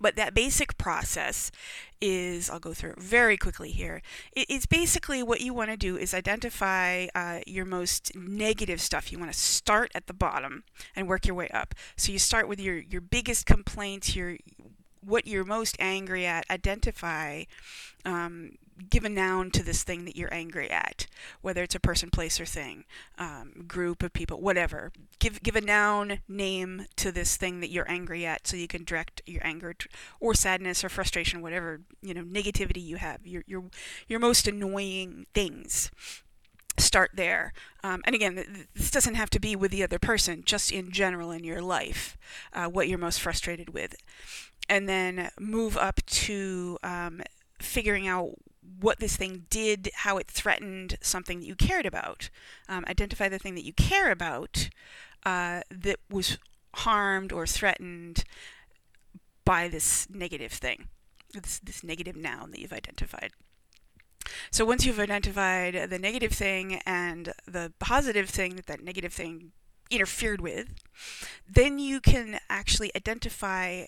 But 0.00 0.16
that 0.16 0.34
basic 0.34 0.78
process 0.78 1.52
is, 2.00 2.50
I'll 2.50 2.58
go 2.58 2.74
through 2.74 2.92
it 2.92 3.00
very 3.00 3.36
quickly 3.36 3.70
here. 3.70 4.02
It's 4.32 4.66
basically 4.66 5.22
what 5.22 5.40
you 5.40 5.54
want 5.54 5.70
to 5.70 5.76
do 5.76 5.96
is 5.96 6.12
identify 6.12 7.06
uh, 7.14 7.40
your 7.46 7.64
most 7.64 8.14
negative 8.16 8.80
stuff. 8.80 9.12
You 9.12 9.18
want 9.18 9.32
to 9.32 9.38
start 9.38 9.92
at 9.94 10.08
the 10.08 10.12
bottom 10.12 10.64
and 10.96 11.06
work 11.06 11.26
your 11.26 11.36
way 11.36 11.48
up. 11.50 11.74
So 11.96 12.10
you 12.10 12.18
start 12.18 12.48
with 12.48 12.58
your, 12.58 12.78
your 12.78 13.00
biggest 13.00 13.46
complaints, 13.46 14.16
your 14.16 14.38
what 15.04 15.26
you're 15.26 15.44
most 15.44 15.76
angry 15.78 16.26
at, 16.26 16.44
identify, 16.50 17.44
um, 18.04 18.52
give 18.90 19.04
a 19.04 19.08
noun 19.08 19.50
to 19.50 19.62
this 19.62 19.82
thing 19.82 20.04
that 20.04 20.16
you're 20.16 20.32
angry 20.32 20.70
at, 20.70 21.06
whether 21.40 21.62
it's 21.62 21.74
a 21.74 21.80
person, 21.80 22.10
place, 22.10 22.40
or 22.40 22.46
thing, 22.46 22.84
um, 23.18 23.64
group 23.66 24.02
of 24.02 24.12
people, 24.12 24.40
whatever. 24.40 24.92
Give 25.18 25.42
give 25.42 25.56
a 25.56 25.60
noun 25.60 26.20
name 26.28 26.86
to 26.96 27.12
this 27.12 27.36
thing 27.36 27.60
that 27.60 27.70
you're 27.70 27.90
angry 27.90 28.26
at, 28.26 28.46
so 28.46 28.56
you 28.56 28.68
can 28.68 28.84
direct 28.84 29.22
your 29.26 29.44
anger 29.44 29.74
to, 29.74 29.88
or 30.20 30.34
sadness 30.34 30.84
or 30.84 30.88
frustration, 30.88 31.42
whatever 31.42 31.80
you 32.00 32.14
know 32.14 32.22
negativity 32.22 32.82
you 32.82 32.96
have, 32.96 33.26
your 33.26 33.44
your 33.46 33.64
your 34.08 34.20
most 34.20 34.48
annoying 34.48 35.26
things 35.34 35.90
start 36.78 37.10
there. 37.14 37.52
Um, 37.84 38.00
and 38.04 38.14
again, 38.14 38.66
this 38.74 38.90
doesn't 38.90 39.14
have 39.14 39.30
to 39.30 39.40
be 39.40 39.54
with 39.54 39.70
the 39.70 39.82
other 39.82 39.98
person, 39.98 40.42
just 40.44 40.72
in 40.72 40.90
general 40.90 41.30
in 41.30 41.44
your 41.44 41.60
life, 41.60 42.16
uh, 42.54 42.66
what 42.66 42.88
you're 42.88 42.98
most 42.98 43.20
frustrated 43.20 43.74
with 43.74 43.94
and 44.68 44.88
then 44.88 45.30
move 45.38 45.76
up 45.76 46.04
to 46.06 46.78
um, 46.82 47.22
figuring 47.60 48.06
out 48.06 48.30
what 48.80 48.98
this 48.98 49.16
thing 49.16 49.46
did, 49.50 49.90
how 49.94 50.18
it 50.18 50.28
threatened 50.28 50.96
something 51.00 51.40
that 51.40 51.46
you 51.46 51.54
cared 51.54 51.86
about. 51.86 52.30
Um, 52.68 52.84
identify 52.88 53.28
the 53.28 53.38
thing 53.38 53.54
that 53.54 53.64
you 53.64 53.72
care 53.72 54.10
about 54.10 54.68
uh, 55.24 55.60
that 55.70 55.98
was 56.10 56.38
harmed 56.76 57.32
or 57.32 57.46
threatened 57.46 58.24
by 59.44 59.68
this 59.68 60.08
negative 60.10 60.52
thing, 60.52 60.88
this, 61.32 61.58
this 61.58 61.84
negative 61.84 62.16
noun 62.16 62.50
that 62.50 62.60
you've 62.60 62.72
identified. 62.72 63.32
So 64.50 64.64
once 64.64 64.86
you've 64.86 65.00
identified 65.00 65.90
the 65.90 65.98
negative 65.98 66.32
thing 66.32 66.80
and 66.86 67.32
the 67.46 67.72
positive 67.78 68.30
thing 68.30 68.56
that 68.56 68.66
that 68.66 68.82
negative 68.82 69.12
thing 69.12 69.52
interfered 69.90 70.40
with, 70.40 70.68
then 71.48 71.78
you 71.78 72.00
can 72.00 72.38
actually 72.48 72.90
identify 72.96 73.86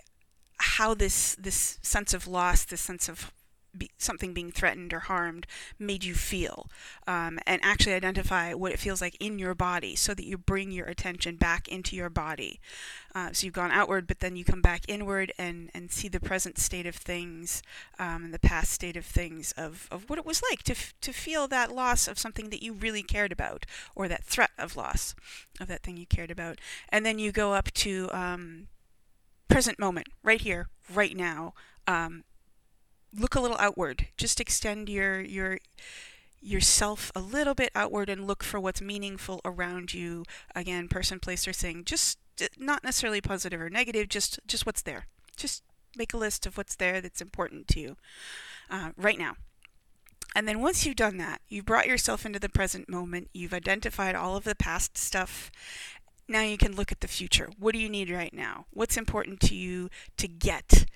how 0.59 0.95
this 0.95 1.35
this 1.37 1.79
sense 1.83 2.15
of 2.15 2.27
loss, 2.27 2.65
this 2.65 2.81
sense 2.81 3.09
of 3.09 3.33
be, 3.77 3.91
something 3.99 4.33
being 4.33 4.53
threatened 4.53 4.93
or 4.95 5.01
harmed 5.01 5.49
made 5.81 6.05
you 6.05 6.15
feel, 6.15 6.69
um, 7.09 7.41
and 7.45 7.61
actually 7.65 7.93
identify 7.93 8.55
what 8.55 8.71
it 8.71 8.79
feels 8.79 9.01
like 9.01 9.17
in 9.19 9.39
your 9.39 9.55
body, 9.55 9.97
so 9.97 10.15
that 10.15 10.27
you 10.27 10.39
bring 10.39 10.71
your 10.71 10.87
attention 10.87 11.37
back 11.37 11.67
into 11.67 11.97
your 11.97 12.09
body. 12.09 12.61
Uh, 13.17 13.33
so 13.33 13.45
you've 13.45 13.55
gone 13.55 13.71
outward, 13.73 14.07
but 14.07 14.21
then 14.21 14.37
you 14.37 14.45
come 14.45 14.63
back 14.63 14.83
inward 14.89 15.33
and 15.39 15.71
and 15.75 15.91
see 15.91 16.09
the 16.09 16.21
present 16.21 16.59
state 16.59 16.87
of 16.87 16.95
things, 16.95 17.63
um, 17.99 18.25
and 18.25 18.35
the 18.35 18.39
past 18.39 18.71
state 18.71 18.97
of 18.97 19.05
things 19.05 19.53
of, 19.57 19.89
of 19.91 20.09
what 20.09 20.19
it 20.19 20.27
was 20.27 20.43
like 20.51 20.63
to 20.63 20.73
f- 20.73 20.95
to 21.01 21.13
feel 21.13 21.49
that 21.49 21.75
loss 21.75 22.07
of 22.07 22.19
something 22.19 22.51
that 22.51 22.63
you 22.63 22.73
really 22.73 23.03
cared 23.03 23.33
about, 23.33 23.67
or 23.97 24.09
that 24.09 24.25
threat 24.25 24.51
of 24.59 24.77
loss 24.77 25.15
of 25.61 25.67
that 25.67 25.83
thing 25.83 25.97
you 25.97 26.07
cared 26.07 26.31
about, 26.31 26.61
and 26.91 27.05
then 27.05 27.19
you 27.19 27.33
go 27.33 27.55
up 27.55 27.73
to 27.73 28.09
um, 28.13 28.69
present 29.55 29.79
moment, 29.79 30.09
right 30.25 30.41
here, 30.41 30.69
right 30.93 31.17
now. 31.17 31.55
Um, 31.87 32.25
look 33.17 33.37
a 33.37 33.41
little 33.41 33.57
outward. 33.61 34.09
Just 34.17 34.41
extend 34.41 34.89
your 34.89 35.21
your 35.21 35.59
yourself 36.41 37.13
a 37.15 37.21
little 37.21 37.55
bit 37.55 37.71
outward 37.75 38.11
and 38.11 38.27
look 38.27 38.43
for 38.43 38.59
what's 38.59 38.83
meaningful 38.83 39.41
around 39.45 39.95
you. 39.95 40.25
Again, 40.55 40.89
person, 40.89 41.21
place, 41.21 41.47
or 41.47 41.53
thing. 41.53 41.85
Just 41.85 42.19
not 42.59 42.83
necessarily 42.83 43.21
positive 43.21 43.61
or 43.61 43.71
negative. 43.71 44.09
Just 44.09 44.41
just 44.49 44.67
what's 44.67 44.83
there. 44.83 45.07
Just 45.37 45.63
make 45.97 46.13
a 46.13 46.19
list 46.19 46.47
of 46.47 46.57
what's 46.57 46.75
there 46.75 47.01
that's 47.01 47.21
important 47.21 47.69
to 47.69 47.81
you 47.81 47.97
uh, 48.69 48.91
right 48.97 49.19
now. 49.19 49.37
And 50.35 50.49
then 50.49 50.61
once 50.61 50.85
you've 50.85 50.97
done 50.97 51.17
that, 51.19 51.41
you've 51.49 51.65
brought 51.65 51.87
yourself 51.87 52.27
into 52.27 52.41
the 52.41 52.49
present 52.49 52.89
moment, 52.89 53.31
you've 53.33 53.55
identified 53.55 54.17
all 54.17 54.35
of 54.35 54.43
the 54.43 54.57
past 54.57 54.99
stuff, 54.99 55.53
now 56.29 56.43
you 56.43 56.57
can 56.57 56.75
look 56.75 56.93
at 56.93 57.01
the 57.01 57.09
future. 57.09 57.51
What 57.59 57.73
do 57.73 57.79
you 57.79 57.89
need 57.89 58.11
right 58.11 58.33
now? 58.33 58.67
What's 58.71 58.97
important 58.97 59.41
to 59.41 59.55
you 59.55 59.91
to 60.17 60.29
get 60.29 60.87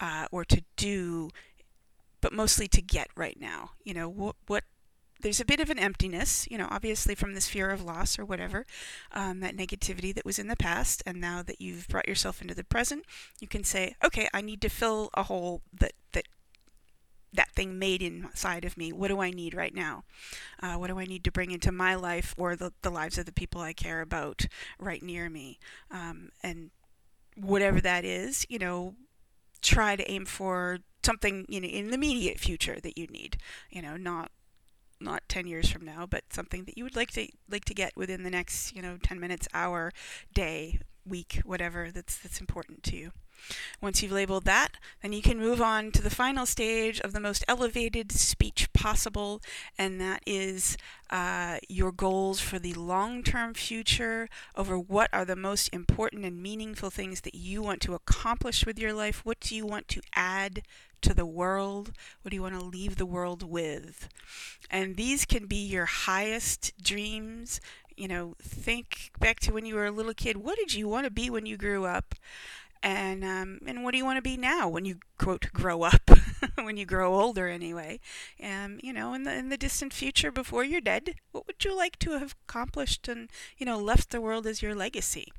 uh, 0.00 0.26
or 0.30 0.44
to 0.44 0.62
do, 0.76 1.30
but 2.20 2.32
mostly 2.32 2.68
to 2.68 2.82
get 2.82 3.08
right 3.16 3.38
now? 3.40 3.70
You 3.84 3.94
know, 3.94 4.08
what, 4.08 4.36
what 4.46 4.64
there's 5.20 5.40
a 5.40 5.44
bit 5.44 5.60
of 5.60 5.70
an 5.70 5.78
emptiness, 5.78 6.46
you 6.50 6.56
know, 6.56 6.68
obviously 6.70 7.14
from 7.14 7.34
this 7.34 7.48
fear 7.48 7.70
of 7.70 7.82
loss 7.82 8.18
or 8.18 8.24
whatever, 8.24 8.66
um, 9.12 9.40
that 9.40 9.56
negativity 9.56 10.14
that 10.14 10.24
was 10.24 10.38
in 10.38 10.46
the 10.46 10.56
past. 10.56 11.02
And 11.04 11.20
now 11.20 11.42
that 11.42 11.60
you've 11.60 11.88
brought 11.88 12.08
yourself 12.08 12.40
into 12.40 12.54
the 12.54 12.64
present, 12.64 13.04
you 13.40 13.48
can 13.48 13.64
say, 13.64 13.94
okay, 14.04 14.28
I 14.32 14.40
need 14.40 14.60
to 14.62 14.68
fill 14.68 15.10
a 15.14 15.24
hole 15.24 15.62
that, 15.72 15.92
that 16.12 16.28
that 17.32 17.50
thing 17.52 17.78
made 17.78 18.02
inside 18.02 18.64
of 18.64 18.76
me. 18.76 18.92
What 18.92 19.08
do 19.08 19.20
I 19.20 19.30
need 19.30 19.54
right 19.54 19.74
now? 19.74 20.04
Uh, 20.62 20.74
what 20.74 20.88
do 20.88 20.98
I 20.98 21.04
need 21.04 21.24
to 21.24 21.32
bring 21.32 21.50
into 21.50 21.70
my 21.70 21.94
life 21.94 22.34
or 22.38 22.56
the, 22.56 22.72
the 22.82 22.90
lives 22.90 23.18
of 23.18 23.26
the 23.26 23.32
people 23.32 23.60
I 23.60 23.72
care 23.72 24.00
about 24.00 24.46
right 24.78 25.02
near 25.02 25.28
me? 25.28 25.58
Um, 25.90 26.30
and 26.42 26.70
whatever 27.36 27.80
that 27.80 28.04
is, 28.04 28.46
you 28.48 28.58
know, 28.58 28.94
try 29.60 29.96
to 29.96 30.10
aim 30.10 30.24
for 30.24 30.78
something 31.02 31.46
you 31.48 31.60
know 31.60 31.68
in 31.68 31.88
the 31.88 31.94
immediate 31.94 32.38
future 32.38 32.80
that 32.80 32.98
you 32.98 33.06
need. 33.08 33.38
You 33.70 33.82
know, 33.82 33.96
not 33.96 34.30
not 35.00 35.22
10 35.28 35.46
years 35.46 35.70
from 35.70 35.84
now, 35.84 36.06
but 36.06 36.24
something 36.32 36.64
that 36.64 36.76
you 36.76 36.84
would 36.84 36.96
like 36.96 37.12
to 37.12 37.28
like 37.50 37.64
to 37.66 37.74
get 37.74 37.96
within 37.96 38.22
the 38.22 38.30
next, 38.30 38.74
you 38.74 38.82
know, 38.82 38.98
10 39.02 39.20
minutes, 39.20 39.46
hour, 39.54 39.92
day, 40.32 40.80
week, 41.06 41.40
whatever 41.44 41.90
that's 41.92 42.18
that's 42.18 42.40
important 42.40 42.82
to 42.84 42.96
you. 42.96 43.12
Once 43.80 44.02
you've 44.02 44.12
labeled 44.12 44.44
that, 44.44 44.76
then 45.02 45.12
you 45.12 45.22
can 45.22 45.38
move 45.38 45.60
on 45.60 45.90
to 45.92 46.02
the 46.02 46.10
final 46.10 46.46
stage 46.46 47.00
of 47.00 47.12
the 47.12 47.20
most 47.20 47.44
elevated 47.48 48.12
speech 48.12 48.72
possible, 48.72 49.40
and 49.76 50.00
that 50.00 50.22
is 50.26 50.76
uh, 51.10 51.58
your 51.68 51.92
goals 51.92 52.40
for 52.40 52.58
the 52.58 52.74
long 52.74 53.22
term 53.22 53.54
future 53.54 54.28
over 54.56 54.78
what 54.78 55.08
are 55.12 55.24
the 55.24 55.36
most 55.36 55.68
important 55.72 56.24
and 56.24 56.42
meaningful 56.42 56.90
things 56.90 57.22
that 57.22 57.34
you 57.34 57.62
want 57.62 57.80
to 57.80 57.94
accomplish 57.94 58.66
with 58.66 58.78
your 58.78 58.92
life. 58.92 59.24
What 59.24 59.40
do 59.40 59.54
you 59.54 59.66
want 59.66 59.88
to 59.88 60.02
add 60.14 60.62
to 61.02 61.14
the 61.14 61.26
world? 61.26 61.92
What 62.22 62.30
do 62.30 62.36
you 62.36 62.42
want 62.42 62.58
to 62.58 62.64
leave 62.64 62.96
the 62.96 63.06
world 63.06 63.42
with? 63.42 64.08
And 64.70 64.96
these 64.96 65.24
can 65.24 65.46
be 65.46 65.56
your 65.56 65.86
highest 65.86 66.72
dreams. 66.82 67.60
You 67.96 68.08
know, 68.08 68.34
think 68.40 69.10
back 69.18 69.40
to 69.40 69.52
when 69.52 69.66
you 69.66 69.74
were 69.74 69.86
a 69.86 69.90
little 69.90 70.14
kid. 70.14 70.36
What 70.36 70.56
did 70.58 70.74
you 70.74 70.88
want 70.88 71.04
to 71.04 71.10
be 71.10 71.30
when 71.30 71.46
you 71.46 71.56
grew 71.56 71.84
up? 71.84 72.14
And 72.82 73.24
um, 73.24 73.60
and 73.66 73.82
what 73.82 73.92
do 73.92 73.98
you 73.98 74.04
want 74.04 74.16
to 74.16 74.22
be 74.22 74.36
now 74.36 74.68
when 74.68 74.84
you 74.84 74.98
quote 75.18 75.52
grow 75.52 75.82
up? 75.82 76.10
When 76.62 76.76
you 76.76 76.86
grow 76.86 77.18
older 77.18 77.48
anyway. 77.48 77.98
Um, 78.42 78.78
you 78.82 78.92
know 78.92 79.12
in 79.14 79.24
the 79.24 79.34
in 79.34 79.48
the 79.48 79.56
distant 79.56 79.92
future 79.92 80.30
before 80.30 80.62
you're 80.62 80.80
dead 80.80 81.14
what 81.32 81.46
would 81.46 81.64
you 81.64 81.76
like 81.76 81.98
to 82.00 82.12
have 82.12 82.36
accomplished 82.46 83.08
and 83.08 83.28
you 83.56 83.66
know 83.66 83.78
left 83.78 84.10
the 84.10 84.20
world 84.20 84.46
as 84.46 84.62
your 84.62 84.74
legacy? 84.74 85.32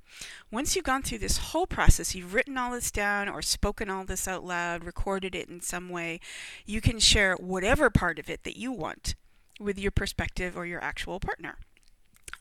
Once 0.52 0.76
you've 0.76 0.86
gone 0.86 1.04
through 1.04 1.20
this 1.20 1.38
whole 1.38 1.68
process 1.68 2.16
you've 2.16 2.34
written 2.34 2.58
all 2.58 2.72
this 2.72 2.92
down 2.92 3.30
or 3.30 3.42
spoken 3.42 3.90
all 3.90 4.04
this 4.04 4.28
out 4.28 4.44
loud 4.44 4.84
recorded 4.84 5.36
it 5.36 5.48
in 5.48 5.62
some 5.62 5.90
way 5.90 6.20
you 6.66 6.82
can 6.82 7.00
share 7.00 7.36
whatever 7.36 7.90
part 7.90 8.20
of 8.20 8.30
it 8.30 8.44
that 8.44 8.58
you 8.58 8.72
want 8.72 9.16
with 9.60 9.78
your 9.78 9.92
perspective 9.92 10.58
or 10.58 10.66
your 10.66 10.84
actual 10.84 11.20
partner 11.20 11.58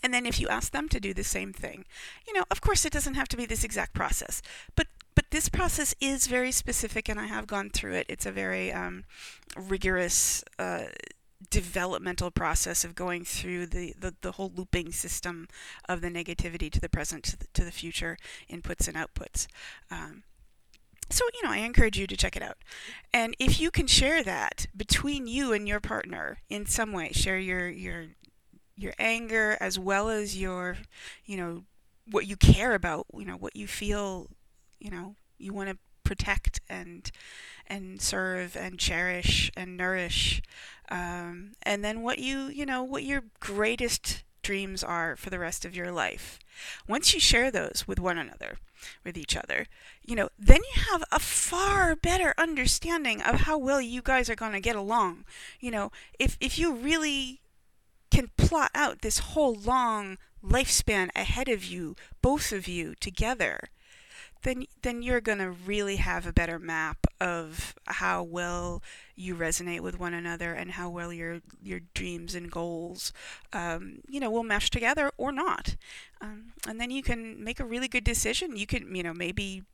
and 0.02 0.12
then 0.12 0.26
if 0.26 0.40
you 0.40 0.48
ask 0.48 0.72
them 0.72 0.88
to 0.88 1.00
do 1.00 1.12
the 1.14 1.24
same 1.24 1.52
thing, 1.52 1.84
you 2.26 2.32
know, 2.32 2.44
of 2.50 2.60
course 2.60 2.84
it 2.84 2.92
doesn't 2.92 3.14
have 3.14 3.28
to 3.28 3.36
be 3.36 3.46
this 3.46 3.64
exact 3.64 3.94
process, 3.94 4.42
but 4.76 4.86
but 5.14 5.30
this 5.30 5.48
process 5.48 5.96
is 6.00 6.28
very 6.28 6.52
specific, 6.52 7.08
and 7.08 7.18
I 7.18 7.26
have 7.26 7.48
gone 7.48 7.70
through 7.70 7.94
it. 7.94 8.06
It's 8.08 8.26
a 8.26 8.32
very 8.32 8.72
um, 8.72 9.04
rigorous. 9.56 10.44
Uh, 10.58 10.84
developmental 11.50 12.32
process 12.32 12.84
of 12.84 12.96
going 12.96 13.24
through 13.24 13.64
the, 13.64 13.94
the, 13.96 14.12
the 14.22 14.32
whole 14.32 14.50
looping 14.56 14.90
system 14.90 15.46
of 15.88 16.00
the 16.00 16.08
negativity 16.08 16.68
to 16.68 16.80
the 16.80 16.88
present 16.88 17.22
to 17.22 17.38
the, 17.38 17.46
to 17.54 17.64
the 17.64 17.70
future 17.70 18.16
inputs 18.50 18.88
and 18.88 18.96
outputs 18.96 19.46
um, 19.88 20.24
so, 21.10 21.24
you 21.34 21.42
know, 21.42 21.52
I 21.52 21.58
encourage 21.58 21.98
you 21.98 22.06
to 22.06 22.16
check 22.16 22.36
it 22.36 22.42
out. 22.42 22.58
And 23.14 23.34
if 23.38 23.60
you 23.60 23.70
can 23.70 23.86
share 23.86 24.22
that 24.24 24.66
between 24.76 25.26
you 25.26 25.52
and 25.52 25.66
your 25.66 25.80
partner 25.80 26.38
in 26.50 26.66
some 26.66 26.92
way, 26.92 27.12
share 27.12 27.38
your 27.38 27.68
your 27.68 28.06
your 28.78 28.94
anger 28.98 29.56
as 29.60 29.78
well 29.78 30.08
as 30.08 30.38
your, 30.38 30.78
you 31.26 31.36
know, 31.36 31.64
what 32.10 32.26
you 32.26 32.36
care 32.36 32.74
about, 32.74 33.06
you 33.14 33.24
know, 33.24 33.36
what 33.36 33.56
you 33.56 33.66
feel, 33.66 34.28
you 34.78 34.90
know, 34.90 35.14
you 35.38 35.52
want 35.52 35.70
to 35.70 35.76
protect 36.04 36.60
and 36.70 37.10
and 37.66 38.00
serve 38.00 38.56
and 38.56 38.78
cherish 38.78 39.50
and 39.56 39.76
nourish 39.76 40.40
um, 40.90 41.52
and 41.62 41.84
then 41.84 42.00
what 42.02 42.18
you 42.18 42.46
you 42.46 42.64
know 42.64 42.82
what 42.82 43.02
your 43.02 43.24
greatest 43.40 44.24
dreams 44.42 44.82
are 44.82 45.16
for 45.16 45.28
the 45.28 45.38
rest 45.38 45.66
of 45.66 45.76
your 45.76 45.92
life 45.92 46.38
once 46.88 47.12
you 47.12 47.20
share 47.20 47.50
those 47.50 47.84
with 47.86 47.98
one 48.00 48.16
another 48.16 48.56
with 49.04 49.16
each 49.18 49.36
other, 49.36 49.66
you 50.04 50.14
know, 50.14 50.28
then 50.38 50.60
you 50.74 50.82
have 50.92 51.02
a 51.10 51.18
far 51.18 51.96
better 51.96 52.32
understanding 52.38 53.20
of 53.22 53.40
how 53.42 53.58
well 53.58 53.80
you 53.80 54.00
guys 54.02 54.30
are 54.30 54.36
going 54.36 54.52
to 54.52 54.60
get 54.60 54.76
along. 54.76 55.24
You 55.60 55.72
know, 55.72 55.92
if 56.18 56.36
if 56.40 56.58
you 56.58 56.72
really 56.72 57.40
can 58.10 58.30
plot 58.36 58.70
out 58.74 59.02
this 59.02 59.18
whole 59.18 59.54
long 59.54 60.18
lifespan 60.42 61.10
ahead 61.14 61.48
of 61.48 61.64
you, 61.64 61.96
both 62.22 62.52
of 62.52 62.68
you 62.68 62.94
together, 63.00 63.70
then 64.42 64.64
then 64.82 65.02
you're 65.02 65.20
going 65.20 65.38
to 65.38 65.50
really 65.50 65.96
have 65.96 66.26
a 66.26 66.32
better 66.32 66.58
map 66.58 67.06
of 67.20 67.74
how 67.86 68.22
well 68.22 68.82
you 69.16 69.34
resonate 69.34 69.80
with 69.80 69.98
one 69.98 70.14
another 70.14 70.54
and 70.54 70.72
how 70.72 70.88
well 70.88 71.12
your 71.12 71.40
your 71.62 71.80
dreams 71.94 72.34
and 72.34 72.50
goals 72.50 73.12
um, 73.52 73.98
you 74.08 74.20
know 74.20 74.30
will 74.30 74.44
mesh 74.44 74.70
together 74.70 75.10
or 75.16 75.32
not. 75.32 75.76
Um, 76.20 76.52
and 76.68 76.80
then 76.80 76.90
you 76.90 77.02
can 77.02 77.42
make 77.42 77.58
a 77.60 77.64
really 77.64 77.88
good 77.88 78.04
decision. 78.04 78.56
You 78.56 78.66
can 78.66 78.94
you 78.94 79.02
know 79.02 79.14
maybe 79.14 79.64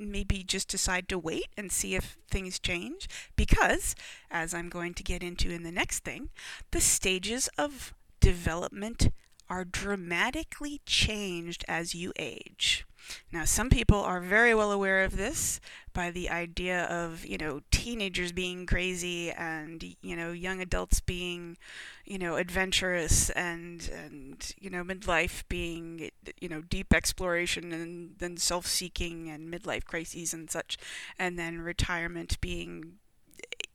maybe 0.00 0.42
just 0.42 0.68
decide 0.68 1.08
to 1.08 1.18
wait 1.18 1.48
and 1.56 1.70
see 1.70 1.94
if 1.94 2.16
things 2.28 2.58
change. 2.58 3.08
Because 3.36 3.94
as 4.30 4.54
i'm 4.54 4.68
going 4.68 4.94
to 4.94 5.02
get 5.02 5.22
into 5.22 5.50
in 5.50 5.62
the 5.62 5.72
next 5.72 6.04
thing 6.04 6.30
the 6.70 6.80
stages 6.80 7.48
of 7.58 7.92
development 8.20 9.10
are 9.48 9.64
dramatically 9.64 10.80
changed 10.86 11.64
as 11.68 11.94
you 11.94 12.12
age 12.18 12.86
now, 13.32 13.44
some 13.44 13.70
people 13.70 13.98
are 14.00 14.20
very 14.20 14.54
well 14.54 14.72
aware 14.72 15.04
of 15.04 15.16
this 15.16 15.60
by 15.92 16.10
the 16.10 16.30
idea 16.30 16.84
of, 16.84 17.24
you 17.24 17.38
know, 17.38 17.60
teenagers 17.70 18.32
being 18.32 18.66
crazy 18.66 19.30
and, 19.30 19.96
you 20.02 20.16
know, 20.16 20.32
young 20.32 20.60
adults 20.60 21.00
being, 21.00 21.56
you 22.04 22.18
know, 22.18 22.36
adventurous 22.36 23.30
and, 23.30 23.90
and 23.92 24.54
you 24.60 24.70
know, 24.70 24.82
midlife 24.84 25.42
being, 25.48 26.10
you 26.40 26.48
know, 26.48 26.62
deep 26.62 26.92
exploration 26.92 27.72
and 27.72 28.14
then 28.18 28.36
self 28.36 28.66
seeking 28.66 29.28
and 29.28 29.52
midlife 29.52 29.84
crises 29.84 30.32
and 30.34 30.50
such, 30.50 30.76
and 31.18 31.38
then 31.38 31.60
retirement 31.60 32.40
being 32.40 32.94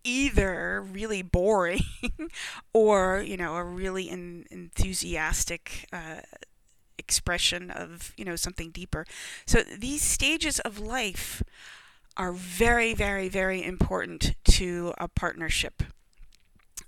either 0.04 0.82
really 0.82 1.22
boring 1.24 1.82
or 2.74 3.24
you 3.26 3.36
know 3.36 3.56
a 3.56 3.64
really 3.64 4.10
enthusiastic 4.10 5.88
uh, 5.92 6.22
expression 7.08 7.70
of 7.70 8.14
you 8.18 8.26
know 8.26 8.36
something 8.36 8.72
deeper 8.72 9.06
so 9.46 9.62
these 9.62 10.02
stages 10.02 10.60
of 10.62 10.80
life 10.80 11.44
are 12.18 12.32
very 12.32 12.94
very 12.94 13.30
very 13.30 13.64
important 13.64 14.34
to 14.44 14.94
a 14.98 15.08
partnership 15.08 15.84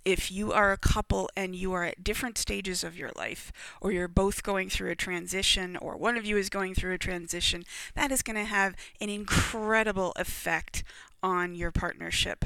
if 0.08 0.32
you 0.32 0.54
are 0.54 0.72
a 0.72 0.78
couple 0.78 1.30
and 1.36 1.54
you 1.54 1.74
are 1.74 1.84
at 1.84 2.02
different 2.02 2.38
stages 2.38 2.82
of 2.82 2.98
your 2.98 3.12
life, 3.18 3.52
or 3.82 3.92
you're 3.92 4.08
both 4.08 4.42
going 4.42 4.70
through 4.70 4.90
a 4.90 4.96
transition, 4.96 5.76
or 5.76 5.98
one 5.98 6.16
of 6.16 6.26
you 6.26 6.38
is 6.38 6.50
going 6.50 6.74
through 6.74 6.94
a 6.94 6.98
transition, 6.98 7.66
that 7.94 8.10
is 8.10 8.22
going 8.22 8.38
to 8.38 8.46
have 8.46 8.74
an 9.02 9.10
incredible 9.10 10.14
effect 10.16 10.86
on 11.22 11.56
your 11.56 11.72
partnership. 11.72 12.46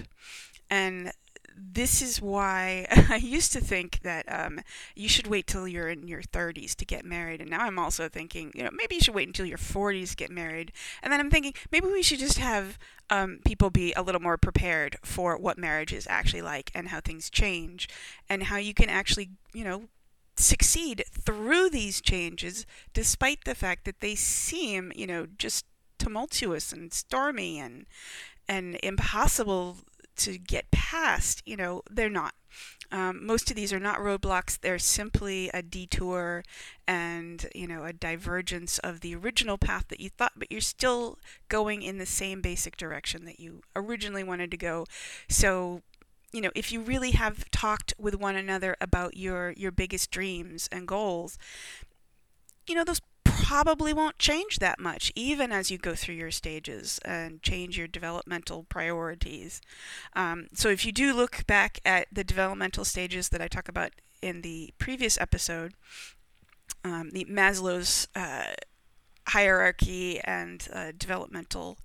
And 0.71 1.11
this 1.55 2.01
is 2.01 2.21
why 2.21 2.85
I 3.09 3.17
used 3.17 3.51
to 3.53 3.61
think 3.61 4.01
that 4.03 4.25
um, 4.27 4.61
you 4.95 5.07
should 5.07 5.27
wait 5.27 5.47
till 5.47 5.67
you're 5.67 5.89
in 5.89 6.07
your 6.07 6.21
30s 6.21 6.75
to 6.75 6.85
get 6.85 7.05
married, 7.05 7.41
and 7.41 7.49
now 7.49 7.61
I'm 7.61 7.79
also 7.79 8.09
thinking, 8.09 8.51
you 8.55 8.63
know, 8.63 8.69
maybe 8.73 8.95
you 8.95 9.01
should 9.01 9.15
wait 9.15 9.27
until 9.27 9.45
your 9.45 9.57
40s 9.57 10.11
to 10.11 10.15
get 10.15 10.31
married, 10.31 10.71
and 11.01 11.11
then 11.11 11.19
I'm 11.19 11.29
thinking 11.29 11.53
maybe 11.71 11.87
we 11.87 12.03
should 12.03 12.19
just 12.19 12.37
have 12.37 12.77
um, 13.09 13.39
people 13.45 13.69
be 13.69 13.93
a 13.93 14.01
little 14.01 14.21
more 14.21 14.37
prepared 14.37 14.97
for 15.03 15.37
what 15.37 15.57
marriage 15.57 15.93
is 15.93 16.07
actually 16.09 16.41
like 16.41 16.71
and 16.73 16.89
how 16.89 16.99
things 17.01 17.29
change, 17.29 17.87
and 18.29 18.43
how 18.43 18.57
you 18.57 18.73
can 18.73 18.89
actually, 18.89 19.31
you 19.53 19.63
know, 19.63 19.83
succeed 20.37 21.03
through 21.11 21.69
these 21.69 22.01
changes, 22.01 22.65
despite 22.93 23.43
the 23.45 23.55
fact 23.55 23.85
that 23.85 23.99
they 23.99 24.15
seem, 24.15 24.91
you 24.95 25.07
know, 25.07 25.27
just 25.37 25.65
tumultuous 25.97 26.73
and 26.73 26.91
stormy 26.91 27.59
and 27.59 27.85
and 28.47 28.77
impossible 28.81 29.77
to 30.25 30.37
get 30.37 30.71
past, 30.71 31.41
you 31.45 31.57
know, 31.57 31.81
they're 31.89 32.09
not. 32.09 32.33
Um, 32.91 33.25
most 33.25 33.49
of 33.49 33.55
these 33.55 33.71
are 33.71 33.79
not 33.79 33.99
roadblocks. 33.99 34.59
They're 34.59 34.77
simply 34.79 35.49
a 35.53 35.61
detour 35.61 36.43
and, 36.87 37.47
you 37.55 37.65
know, 37.67 37.85
a 37.85 37.93
divergence 37.93 38.79
of 38.79 38.99
the 38.99 39.15
original 39.15 39.57
path 39.57 39.85
that 39.87 40.01
you 40.01 40.09
thought, 40.09 40.33
but 40.35 40.51
you're 40.51 40.59
still 40.59 41.17
going 41.47 41.81
in 41.81 41.97
the 41.97 42.05
same 42.05 42.41
basic 42.41 42.75
direction 42.75 43.23
that 43.25 43.39
you 43.39 43.61
originally 43.75 44.23
wanted 44.23 44.51
to 44.51 44.57
go. 44.57 44.85
So, 45.29 45.81
you 46.33 46.41
know, 46.41 46.51
if 46.53 46.71
you 46.71 46.81
really 46.81 47.11
have 47.11 47.49
talked 47.51 47.93
with 47.97 48.15
one 48.15 48.35
another 48.35 48.75
about 48.81 49.15
your 49.15 49.51
your 49.51 49.71
biggest 49.71 50.11
dreams 50.11 50.67
and 50.71 50.87
goals, 50.87 51.37
you 52.67 52.75
know, 52.75 52.83
those 52.83 53.01
probably 53.41 53.93
won't 53.93 54.19
change 54.19 54.59
that 54.59 54.79
much, 54.79 55.11
even 55.15 55.51
as 55.51 55.71
you 55.71 55.77
go 55.77 55.95
through 55.95 56.15
your 56.15 56.31
stages 56.31 56.99
and 57.03 57.41
change 57.41 57.77
your 57.77 57.87
developmental 57.87 58.63
priorities. 58.63 59.61
Um, 60.13 60.47
so, 60.53 60.69
if 60.69 60.85
you 60.85 60.91
do 60.91 61.13
look 61.13 61.45
back 61.47 61.79
at 61.83 62.07
the 62.11 62.23
developmental 62.23 62.85
stages 62.85 63.29
that 63.29 63.41
I 63.41 63.47
talk 63.47 63.67
about 63.67 63.91
in 64.21 64.41
the 64.41 64.73
previous 64.77 65.19
episode, 65.19 65.73
um, 66.83 67.09
the 67.11 67.25
Maslow's 67.25 68.07
uh, 68.15 68.53
hierarchy 69.27 70.19
and 70.21 70.67
uh, 70.71 70.91
developmental 70.97 71.77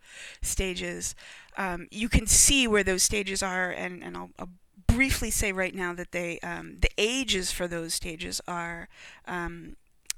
stages, 0.42 1.14
um, 1.57 1.88
you 1.90 2.09
can 2.09 2.27
see 2.27 2.66
where 2.66 2.85
those 2.85 3.03
stages 3.03 3.42
are, 3.42 3.71
and, 3.71 4.03
and 4.03 4.16
I'll, 4.16 4.31
I'll 4.38 4.51
briefly 4.87 5.31
say 5.31 5.53
right 5.53 5.75
now 5.75 5.92
that 5.95 6.12
they 6.12 6.38
um, 6.40 6.77
the 6.81 6.90
ages 6.97 7.51
for 7.51 7.66
those 7.66 7.95
stages 7.95 8.40
are 8.47 8.88
um, 9.27 9.77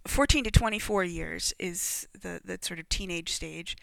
14 0.08 0.44
to 0.44 0.50
24 0.50 1.04
years 1.04 1.54
is 1.58 2.08
the, 2.18 2.40
the 2.44 2.58
sort 2.60 2.80
of 2.80 2.88
teenage 2.88 3.32
stage. 3.32 3.76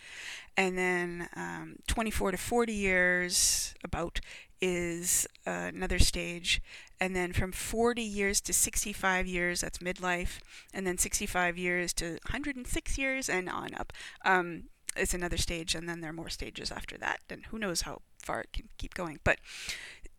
And 0.58 0.78
then 0.78 1.30
um, 1.36 1.78
24 1.88 2.32
to 2.32 2.38
40 2.38 2.74
years, 2.74 3.76
about, 3.84 4.20
is 4.62 5.28
uh, 5.46 5.72
another 5.74 6.00
stage. 6.00 6.62
And 7.00 7.16
then 7.16 7.34
from 7.34 7.52
40 7.52 8.02
years 8.02 8.42
to 8.42 8.54
65 8.54 9.28
years, 9.28 9.62
that's 9.62 9.80
midlife. 9.80 10.40
And 10.74 10.88
then 10.88 10.98
65 10.98 11.58
years 11.58 11.94
to 11.94 12.12
106 12.30 12.98
years 12.98 13.30
and 13.30 13.50
on 13.50 13.76
up 13.76 13.94
um, 14.24 14.64
is 14.98 15.14
another 15.14 15.38
stage. 15.38 15.76
And 15.76 15.88
then 15.88 16.02
there 16.02 16.10
are 16.10 16.14
more 16.14 16.30
stages 16.30 16.72
after 16.72 16.98
that. 16.98 17.20
And 17.30 17.46
who 17.48 17.60
knows 17.60 17.82
how 17.82 18.02
far 18.18 18.42
it 18.42 18.54
can 18.54 18.70
keep 18.78 18.94
going. 18.94 19.20
But 19.24 19.40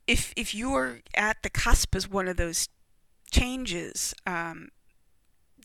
if, 0.06 0.32
if 0.36 0.54
you're 0.54 1.00
at 1.14 1.42
the 1.42 1.50
cusp 1.50 1.96
as 1.96 2.08
one 2.08 2.28
of 2.28 2.36
those 2.36 2.68
changes, 3.30 4.14
um, 4.26 4.68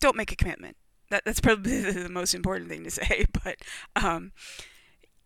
don't 0.01 0.17
make 0.17 0.31
a 0.31 0.35
commitment. 0.35 0.75
That, 1.09 1.23
that's 1.25 1.39
probably 1.39 1.79
the 1.91 2.09
most 2.09 2.33
important 2.33 2.69
thing 2.69 2.83
to 2.83 2.91
say. 2.91 3.25
But, 3.43 3.57
um, 3.95 4.33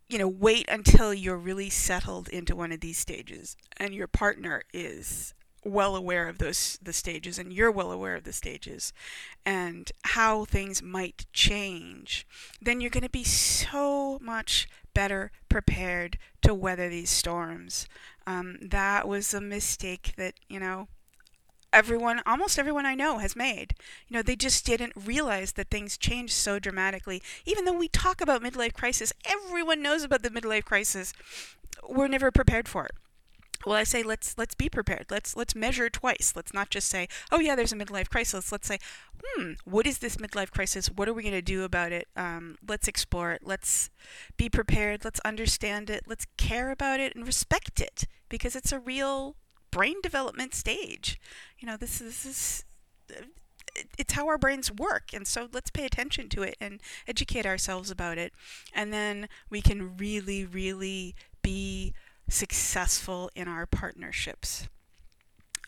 you 0.07 0.19
know, 0.19 0.27
wait 0.27 0.67
until 0.69 1.13
you're 1.13 1.37
really 1.37 1.69
settled 1.69 2.29
into 2.29 2.55
one 2.55 2.71
of 2.71 2.79
these 2.79 2.99
stages 2.99 3.57
and 3.77 3.93
your 3.93 4.07
partner 4.07 4.61
is 4.73 5.33
well 5.65 5.95
aware 5.95 6.29
of 6.29 6.37
those 6.37 6.77
the 6.81 6.93
stages 6.93 7.39
and 7.39 7.51
you're 7.51 7.71
well 7.71 7.91
aware 7.91 8.15
of 8.15 8.23
the 8.23 8.31
stages 8.31 8.93
and 9.45 9.91
how 10.03 10.45
things 10.45 10.83
might 10.83 11.25
change 11.33 12.27
then 12.61 12.79
you're 12.79 12.91
going 12.91 13.01
to 13.01 13.09
be 13.09 13.23
so 13.23 14.19
much 14.21 14.67
better 14.93 15.31
prepared 15.49 16.19
to 16.43 16.53
weather 16.53 16.87
these 16.87 17.09
storms 17.09 17.87
um, 18.27 18.57
that 18.61 19.07
was 19.07 19.33
a 19.33 19.41
mistake 19.41 20.13
that 20.17 20.35
you 20.47 20.59
know 20.59 20.87
everyone, 21.75 22.21
almost 22.25 22.59
everyone 22.59 22.85
I 22.85 22.95
know 22.95 23.19
has 23.19 23.35
made. 23.35 23.75
You 24.07 24.15
know, 24.17 24.23
they 24.23 24.35
just 24.35 24.65
didn't 24.65 24.93
realize 24.95 25.53
that 25.53 25.69
things 25.69 25.97
changed 25.97 26.33
so 26.33 26.59
dramatically. 26.59 27.21
Even 27.45 27.65
though 27.65 27.73
we 27.77 27.89
talk 27.89 28.21
about 28.21 28.43
midlife 28.43 28.73
crisis, 28.73 29.13
everyone 29.25 29.81
knows 29.83 30.03
about 30.03 30.23
the 30.23 30.29
midlife 30.31 30.65
crisis. 30.65 31.13
We're 31.87 32.07
never 32.07 32.31
prepared 32.31 32.67
for 32.67 32.85
it. 32.85 32.95
well 33.65 33.75
i 33.75 33.83
say 33.83 34.03
let's 34.03 34.37
let's 34.37 34.55
be 34.55 34.69
prepared 34.69 35.05
let's 35.09 35.35
let's 35.35 35.55
measure 35.55 35.89
twice 35.89 36.33
let's 36.35 36.53
not 36.53 36.69
just 36.69 36.87
say 36.87 37.07
oh 37.31 37.39
yeah 37.39 37.55
there's 37.55 37.73
a 37.73 37.75
midlife 37.75 38.09
crisis 38.09 38.51
let's 38.51 38.67
say 38.67 38.79
hmm 39.25 39.53
what 39.65 39.87
is 39.87 39.99
this 39.99 40.17
midlife 40.17 40.51
crisis 40.51 40.87
what 40.97 41.07
are 41.09 41.13
we 41.13 41.23
going 41.23 41.33
to 41.33 41.41
do 41.41 41.63
about 41.63 41.91
it 41.91 42.07
um, 42.15 42.57
let's 42.67 42.87
explore 42.87 43.31
it 43.31 43.41
let's 43.45 43.89
be 44.37 44.49
prepared 44.49 45.03
let's 45.05 45.19
understand 45.21 45.89
it 45.89 46.03
let's 46.07 46.27
care 46.37 46.69
about 46.71 46.99
it 46.99 47.15
and 47.15 47.25
respect 47.25 47.81
it 47.81 48.05
because 48.29 48.55
it's 48.55 48.71
a 48.71 48.79
real 48.79 49.35
brain 49.75 50.01
development 50.01 50.53
stage 50.53 51.19
you 51.59 51.67
know 51.67 51.77
this 51.77 51.99
is, 52.01 52.23
this 52.23 52.25
is 52.25 52.65
uh, 53.11 53.25
it's 53.97 54.13
how 54.13 54.27
our 54.27 54.37
brains 54.37 54.71
work 54.71 55.09
and 55.13 55.27
so 55.27 55.49
let's 55.51 55.69
pay 55.69 55.85
attention 55.85 56.29
to 56.29 56.43
it 56.43 56.55
and 56.61 56.79
educate 57.07 57.45
ourselves 57.45 57.91
about 57.91 58.17
it 58.17 58.31
and 58.73 58.93
then 58.93 59.27
we 59.49 59.61
can 59.61 59.97
really 59.97 60.45
really 60.45 61.13
be 61.41 61.93
successful 62.27 63.29
in 63.35 63.47
our 63.47 63.65
partnerships. 63.65 64.67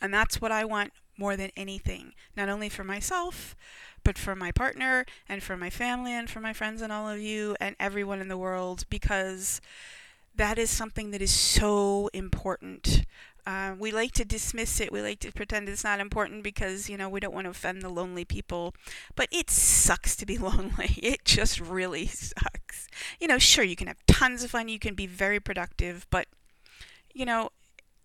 And 0.01 0.13
that's 0.13 0.41
what 0.41 0.51
I 0.51 0.65
want 0.65 0.93
more 1.17 1.35
than 1.35 1.51
anything, 1.57 2.13
not 2.35 2.49
only 2.49 2.69
for 2.69 2.83
myself, 2.83 3.55
but 4.03 4.17
for 4.17 4.35
my 4.35 4.51
partner 4.51 5.05
and 5.27 5.41
for 5.41 5.57
my 5.57 5.69
family 5.69 6.13
and 6.13 6.29
for 6.29 6.39
my 6.39 6.53
friends 6.53 6.81
and 6.81 6.91
all 6.93 7.09
of 7.09 7.19
you 7.19 7.55
and 7.59 7.75
everyone 7.79 8.21
in 8.21 8.27
the 8.27 8.37
world 8.37 8.85
because 8.89 9.59
that 10.35 10.59
is 10.59 10.69
something 10.69 11.09
that 11.11 11.21
is 11.21 11.31
so 11.31 12.09
important. 12.13 13.05
Uh, 13.47 13.73
we 13.79 13.91
like 13.91 14.11
to 14.11 14.25
dismiss 14.25 14.81
it. 14.81 14.91
We 14.91 15.01
like 15.01 15.21
to 15.21 15.31
pretend 15.31 15.69
it's 15.69 15.85
not 15.85 16.01
important 16.01 16.43
because, 16.43 16.89
you 16.89 16.97
know, 16.97 17.07
we 17.07 17.21
don't 17.21 17.33
want 17.33 17.45
to 17.45 17.51
offend 17.51 17.81
the 17.81 17.87
lonely 17.87 18.25
people. 18.25 18.75
But 19.15 19.29
it 19.31 19.49
sucks 19.49 20.17
to 20.17 20.25
be 20.25 20.37
lonely. 20.49 20.99
It 21.01 21.23
just 21.23 21.61
really 21.61 22.07
sucks. 22.07 22.89
You 23.21 23.29
know, 23.29 23.37
sure, 23.37 23.63
you 23.63 23.77
can 23.77 23.87
have 23.87 24.05
tons 24.05 24.43
of 24.43 24.51
fun. 24.51 24.67
You 24.67 24.79
can 24.79 24.95
be 24.95 25.07
very 25.07 25.39
productive. 25.39 26.05
But 26.09 26.27
you 27.13 27.25
know, 27.25 27.51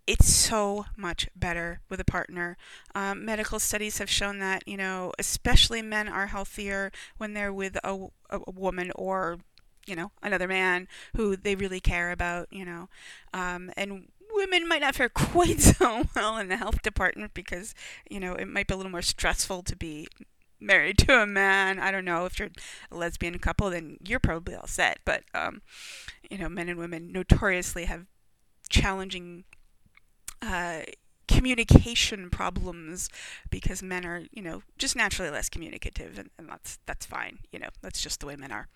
it's 0.06 0.32
so 0.32 0.86
much 0.96 1.28
better 1.34 1.80
with 1.88 1.98
a 1.98 2.04
partner. 2.04 2.56
Um, 2.94 3.24
medical 3.24 3.58
studies 3.58 3.98
have 3.98 4.08
shown 4.08 4.38
that, 4.38 4.66
you 4.66 4.76
know, 4.76 5.12
especially 5.18 5.82
men 5.82 6.08
are 6.08 6.28
healthier 6.28 6.92
when 7.18 7.34
they're 7.34 7.52
with 7.52 7.76
a, 7.84 8.06
a, 8.30 8.50
woman 8.50 8.90
or, 8.94 9.38
you 9.86 9.94
know, 9.94 10.12
another 10.22 10.48
man 10.48 10.88
who 11.14 11.36
they 11.36 11.56
really 11.56 11.80
care 11.80 12.10
about, 12.10 12.48
you 12.50 12.64
know. 12.64 12.88
Um, 13.34 13.70
and 13.76 14.08
women 14.42 14.68
might 14.68 14.80
not 14.80 14.94
fare 14.94 15.08
quite 15.14 15.60
so 15.60 16.04
well 16.14 16.36
in 16.38 16.48
the 16.48 16.56
health 16.56 16.82
department 16.82 17.34
because, 17.34 17.74
you 18.10 18.20
know, 18.20 18.34
it 18.34 18.46
might 18.48 18.66
be 18.66 18.74
a 18.74 18.76
little 18.76 18.92
more 18.92 19.02
stressful 19.02 19.62
to 19.64 19.76
be 19.76 20.06
married 20.60 20.98
to 20.98 21.20
a 21.20 21.26
man. 21.26 21.78
I 21.78 21.90
don't 21.90 22.04
know 22.04 22.24
if 22.24 22.38
you're 22.38 22.50
a 22.90 22.96
lesbian 22.96 23.38
couple, 23.38 23.70
then 23.70 23.98
you're 24.06 24.20
probably 24.20 24.54
all 24.54 24.66
set. 24.66 24.98
But 25.04 25.24
um, 25.34 25.62
you 26.30 26.38
know, 26.38 26.48
men 26.48 26.68
and 26.68 26.78
women 26.78 27.12
notoriously 27.12 27.84
have 27.84 28.06
challenging 28.68 29.44
uh, 30.40 30.80
communication 31.28 32.30
problems 32.30 33.08
because 33.50 33.82
men 33.82 34.06
are, 34.06 34.22
you 34.30 34.42
know, 34.42 34.62
just 34.78 34.96
naturally 34.96 35.30
less 35.30 35.48
communicative, 35.48 36.18
and, 36.18 36.30
and 36.38 36.48
that's 36.48 36.78
that's 36.86 37.06
fine. 37.06 37.38
You 37.50 37.58
know, 37.58 37.68
that's 37.82 38.00
just 38.00 38.20
the 38.20 38.26
way 38.26 38.36
men 38.36 38.52
are. 38.52 38.68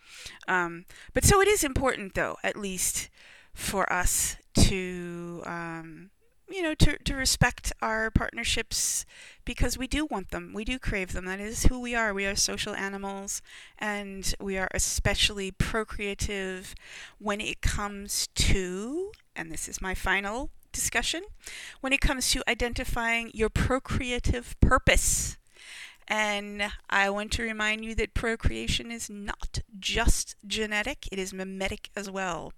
Um, 0.48 0.84
but 1.14 1.24
so 1.24 1.40
it 1.40 1.48
is 1.48 1.64
important, 1.64 2.14
though, 2.14 2.36
at 2.42 2.56
least 2.56 3.08
for 3.56 3.90
us 3.92 4.36
to. 4.54 5.42
Um, 5.44 6.10
you 6.48 6.62
know, 6.62 6.74
to, 6.74 6.96
to 6.98 7.16
respect 7.16 7.72
our 7.82 8.08
partnerships 8.08 9.04
because 9.44 9.76
we 9.76 9.88
do 9.88 10.06
want 10.06 10.30
them. 10.30 10.52
We 10.54 10.64
do 10.64 10.78
crave 10.78 11.12
them. 11.12 11.24
That 11.24 11.40
is 11.40 11.64
who 11.64 11.80
we 11.80 11.92
are. 11.96 12.14
We 12.14 12.24
are 12.24 12.36
social 12.36 12.72
animals 12.72 13.42
and 13.80 14.32
we 14.38 14.56
are 14.56 14.68
especially 14.72 15.50
procreative 15.50 16.76
when 17.18 17.40
it 17.40 17.62
comes 17.62 18.28
to 18.36 19.10
and 19.36 19.52
this 19.52 19.68
is 19.68 19.82
my 19.82 19.94
final 19.94 20.50
discussion, 20.72 21.22
when 21.80 21.92
it 21.92 22.00
comes 22.00 22.30
to 22.30 22.42
identifying 22.48 23.30
your 23.34 23.50
procreative 23.50 24.58
purpose. 24.60 25.36
And 26.08 26.70
I 26.88 27.10
want 27.10 27.32
to 27.32 27.42
remind 27.42 27.84
you 27.84 27.94
that 27.96 28.14
procreation 28.14 28.90
is 28.90 29.10
not 29.10 29.60
just 29.78 30.36
genetic, 30.46 31.08
it 31.10 31.18
is 31.18 31.32
mimetic 31.32 31.90
as 31.96 32.10
well. 32.10 32.52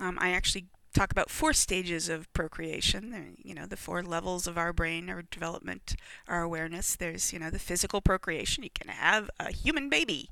Um, 0.00 0.18
I 0.20 0.30
actually 0.30 0.66
talk 0.96 1.12
about 1.12 1.28
four 1.30 1.52
stages 1.52 2.08
of 2.08 2.32
procreation. 2.32 3.36
you 3.42 3.54
know, 3.54 3.66
the 3.66 3.76
four 3.76 4.02
levels 4.02 4.46
of 4.46 4.56
our 4.56 4.72
brain, 4.72 5.10
our 5.10 5.22
development, 5.22 5.94
our 6.26 6.42
awareness. 6.42 6.96
There's, 6.96 7.32
you 7.32 7.38
know, 7.38 7.50
the 7.50 7.58
physical 7.58 8.00
procreation. 8.00 8.64
You 8.64 8.70
can 8.74 8.88
have 8.88 9.30
a 9.38 9.52
human 9.52 9.90
baby, 9.90 10.30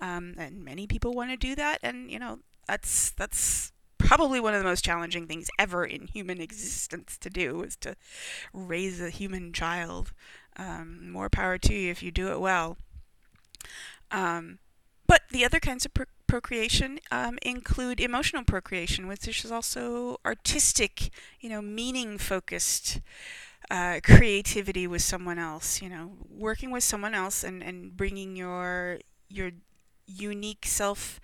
um, 0.00 0.34
and 0.36 0.64
many 0.64 0.86
people 0.86 1.14
want 1.14 1.30
to 1.30 1.36
do 1.36 1.54
that. 1.54 1.78
And 1.82 2.10
you 2.10 2.18
know, 2.18 2.40
that's 2.66 3.12
that's 3.12 3.72
probably 3.98 4.40
one 4.40 4.54
of 4.54 4.60
the 4.60 4.68
most 4.68 4.84
challenging 4.84 5.26
things 5.26 5.48
ever 5.58 5.84
in 5.84 6.08
human 6.08 6.40
existence 6.48 7.16
to 7.18 7.30
do 7.30 7.62
is 7.62 7.76
to 7.76 7.94
raise 8.52 9.00
a 9.00 9.10
human 9.10 9.52
child. 9.52 10.12
Um, 10.56 11.10
more 11.10 11.28
power 11.30 11.58
to 11.58 11.74
you 11.74 11.90
if 11.90 12.02
you 12.02 12.10
do 12.10 12.30
it 12.32 12.40
well. 12.40 12.76
Um, 14.10 14.58
but 15.06 15.22
the 15.30 15.44
other 15.44 15.60
kinds 15.60 15.84
of 15.84 15.94
pro- 15.94 16.06
procreation 16.26 17.00
um, 17.10 17.38
include 17.42 18.00
emotional 18.00 18.44
procreation, 18.44 19.06
which 19.06 19.44
is 19.44 19.50
also 19.52 20.18
artistic, 20.24 21.10
you 21.40 21.48
know, 21.48 21.62
meaning 21.62 22.18
focused. 22.18 23.00
Uh, 23.70 24.00
creativity 24.02 24.86
with 24.86 25.02
someone 25.02 25.38
else, 25.38 25.82
you 25.82 25.88
know, 25.88 26.12
working 26.28 26.70
with 26.72 26.84
someone 26.84 27.14
else 27.14 27.44
and, 27.44 27.62
and 27.62 27.96
bringing 27.96 28.36
your 28.36 28.98
your 29.28 29.52
unique 30.06 30.66
self 30.66 31.20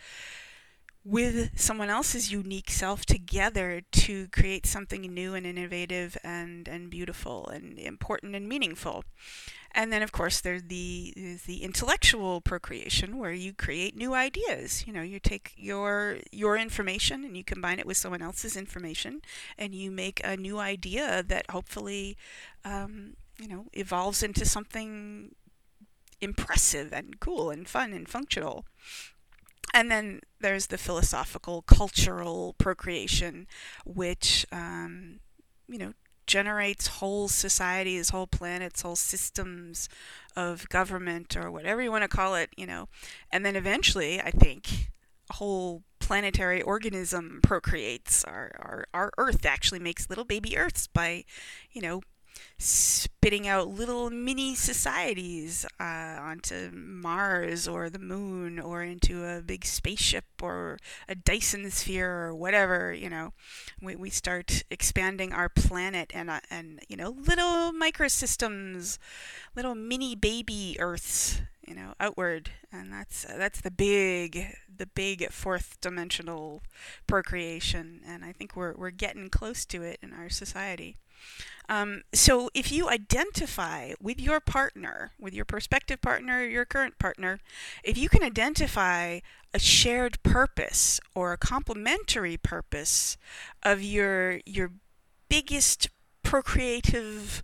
with 1.06 1.50
someone 1.56 1.88
else's 1.88 2.32
unique 2.32 2.68
self 2.68 3.06
together 3.06 3.80
to 3.92 4.26
create 4.28 4.66
something 4.66 5.02
new 5.02 5.34
and 5.34 5.46
innovative 5.46 6.16
and, 6.24 6.66
and 6.66 6.90
beautiful 6.90 7.46
and 7.46 7.78
important 7.78 8.34
and 8.34 8.48
meaningful. 8.48 9.04
And 9.70 9.92
then, 9.92 10.02
of 10.02 10.10
course, 10.10 10.40
there's 10.40 10.64
the 10.64 11.12
there's 11.16 11.42
the 11.42 11.62
intellectual 11.62 12.40
procreation 12.40 13.18
where 13.18 13.32
you 13.32 13.52
create 13.52 13.94
new 13.94 14.14
ideas. 14.14 14.84
You 14.86 14.92
know, 14.92 15.02
you 15.02 15.20
take 15.20 15.52
your 15.56 16.18
your 16.32 16.56
information 16.56 17.24
and 17.24 17.36
you 17.36 17.44
combine 17.44 17.78
it 17.78 17.86
with 17.86 17.98
someone 17.98 18.22
else's 18.22 18.56
information, 18.56 19.20
and 19.58 19.74
you 19.74 19.90
make 19.90 20.20
a 20.24 20.36
new 20.36 20.58
idea 20.58 21.22
that 21.22 21.50
hopefully, 21.50 22.16
um, 22.64 23.16
you 23.38 23.46
know, 23.46 23.66
evolves 23.74 24.22
into 24.22 24.46
something 24.46 25.34
impressive 26.22 26.92
and 26.92 27.20
cool 27.20 27.50
and 27.50 27.68
fun 27.68 27.92
and 27.92 28.08
functional 28.08 28.64
and 29.74 29.90
then 29.90 30.20
there's 30.40 30.66
the 30.68 30.78
philosophical, 30.78 31.62
cultural 31.62 32.54
procreation, 32.58 33.46
which 33.84 34.46
um, 34.52 35.20
you 35.68 35.78
know 35.78 35.92
generates 36.26 36.86
whole 36.88 37.28
societies, 37.28 38.10
whole 38.10 38.26
planets, 38.26 38.82
whole 38.82 38.96
systems 38.96 39.88
of 40.34 40.68
government, 40.68 41.36
or 41.36 41.50
whatever 41.50 41.82
you 41.82 41.90
want 41.90 42.02
to 42.02 42.08
call 42.08 42.34
it. 42.34 42.50
You 42.56 42.66
know, 42.66 42.88
and 43.30 43.44
then 43.44 43.56
eventually, 43.56 44.20
I 44.20 44.30
think, 44.30 44.90
a 45.30 45.34
whole 45.34 45.82
planetary 45.98 46.62
organism 46.62 47.40
procreates. 47.42 48.22
Our, 48.24 48.52
our, 48.58 48.86
our 48.94 49.10
Earth 49.18 49.44
actually 49.44 49.80
makes 49.80 50.08
little 50.08 50.24
baby 50.24 50.56
Earths 50.56 50.86
by, 50.86 51.24
you 51.72 51.82
know, 51.82 52.02
spitting 52.58 53.46
out 53.46 53.68
little 53.68 54.08
mini 54.08 54.54
societies 54.54 55.66
uh, 55.78 56.18
onto 56.20 56.70
Mars 56.72 57.68
or 57.68 57.90
the 57.90 57.98
moon 57.98 58.58
or 58.58 58.82
into 58.82 59.24
a 59.24 59.42
big 59.42 59.64
spaceship 59.64 60.24
or 60.40 60.78
a 61.08 61.14
Dyson 61.14 61.70
sphere 61.70 62.10
or 62.10 62.34
whatever, 62.34 62.92
you 62.92 63.10
know, 63.10 63.32
we, 63.82 63.94
we 63.96 64.10
start 64.10 64.62
expanding 64.70 65.32
our 65.32 65.48
planet 65.48 66.10
and, 66.14 66.30
uh, 66.30 66.40
and, 66.50 66.80
you 66.88 66.96
know, 66.96 67.10
little 67.10 67.72
microsystems, 67.72 68.98
little 69.54 69.74
mini 69.74 70.14
baby 70.14 70.76
Earths, 70.78 71.40
you 71.66 71.74
know, 71.74 71.92
outward. 72.00 72.50
And 72.72 72.92
that's, 72.92 73.24
uh, 73.24 73.36
that's 73.36 73.60
the 73.60 73.70
big, 73.70 74.56
the 74.74 74.86
big 74.86 75.30
fourth 75.30 75.78
dimensional 75.80 76.62
procreation. 77.06 78.00
And 78.06 78.24
I 78.24 78.32
think 78.32 78.56
we're, 78.56 78.74
we're 78.74 78.90
getting 78.90 79.28
close 79.28 79.66
to 79.66 79.82
it 79.82 79.98
in 80.02 80.12
our 80.12 80.30
society. 80.30 80.96
Um, 81.68 82.02
so 82.12 82.48
if 82.54 82.70
you 82.70 82.88
identify 82.88 83.92
with 84.00 84.20
your 84.20 84.38
partner, 84.38 85.12
with 85.18 85.34
your 85.34 85.44
prospective 85.44 86.00
partner, 86.00 86.44
your 86.44 86.64
current 86.64 86.98
partner, 86.98 87.40
if 87.82 87.98
you 87.98 88.08
can 88.08 88.22
identify 88.22 89.20
a 89.52 89.58
shared 89.58 90.22
purpose 90.22 91.00
or 91.14 91.32
a 91.32 91.38
complementary 91.38 92.36
purpose 92.36 93.16
of 93.62 93.82
your 93.82 94.40
your 94.46 94.72
biggest 95.28 95.88
procreative 96.22 97.42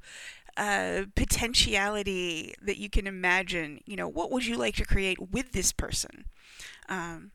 uh, 0.56 1.02
potentiality 1.14 2.54
that 2.60 2.78
you 2.78 2.90
can 2.90 3.06
imagine, 3.06 3.80
you 3.86 3.96
know, 3.96 4.08
what 4.08 4.30
would 4.30 4.46
you 4.46 4.56
like 4.56 4.76
to 4.76 4.84
create 4.84 5.30
with 5.30 5.52
this 5.52 5.72
person? 5.72 6.26
Um, 6.88 7.30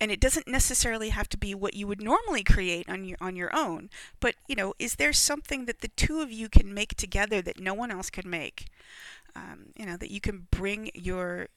and 0.00 0.10
it 0.10 0.20
doesn't 0.20 0.48
necessarily 0.48 1.10
have 1.10 1.28
to 1.28 1.36
be 1.36 1.54
what 1.54 1.74
you 1.74 1.86
would 1.86 2.02
normally 2.02 2.42
create 2.42 2.88
on 2.88 3.04
your 3.04 3.18
on 3.20 3.36
your 3.36 3.54
own 3.54 3.90
but 4.18 4.34
you 4.48 4.56
know 4.56 4.74
is 4.78 4.96
there 4.96 5.12
something 5.12 5.66
that 5.66 5.80
the 5.80 5.88
two 5.88 6.20
of 6.20 6.32
you 6.32 6.48
can 6.48 6.72
make 6.72 6.94
together 6.94 7.42
that 7.42 7.60
no 7.60 7.74
one 7.74 7.90
else 7.90 8.10
could 8.10 8.26
make? 8.26 8.66
Um, 9.36 9.66
you 9.76 9.86
know 9.86 9.96
that 9.96 10.10
you 10.10 10.20
can 10.20 10.46
bring 10.50 10.90
your 10.94 11.48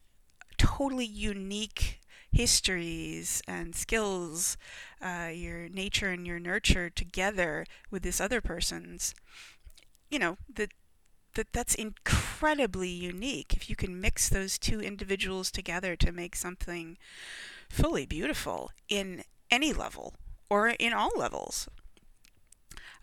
totally 0.58 1.06
unique 1.06 2.00
histories 2.32 3.42
and 3.48 3.76
skills, 3.76 4.58
uh, 5.02 5.30
your 5.34 5.70
nature 5.70 6.10
and 6.10 6.26
your 6.26 6.40
nurture 6.40 6.90
together 6.90 7.66
with 7.92 8.02
this 8.04 8.20
other 8.20 8.42
person's, 8.42 9.14
you 10.10 10.18
know, 10.20 10.38
that 10.54 10.72
that 11.36 11.52
that's 11.52 11.76
incredibly 11.76 12.90
unique. 12.90 13.54
If 13.54 13.70
you 13.70 13.76
can 13.76 14.00
mix 14.00 14.30
those 14.30 14.60
two 14.60 14.80
individuals 14.82 15.52
together 15.52 15.96
to 15.96 16.12
make 16.12 16.36
something 16.36 16.98
fully 17.74 18.06
beautiful 18.06 18.72
in 18.88 19.24
any 19.50 19.74
level 19.74 20.14
or 20.50 20.70
in 20.70 20.94
all 20.94 21.12
levels. 21.18 21.68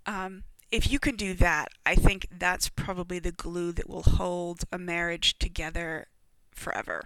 Um, 0.06 0.44
if 0.70 0.90
you 0.90 1.00
can 1.00 1.16
do 1.16 1.34
that, 1.34 1.68
I 1.84 1.96
think 1.96 2.28
that's 2.30 2.68
probably 2.68 3.18
the 3.18 3.32
glue 3.32 3.72
that 3.72 3.88
will 3.88 4.04
hold 4.04 4.60
a 4.70 4.78
marriage 4.78 5.38
together 5.38 6.06
forever. 6.52 7.02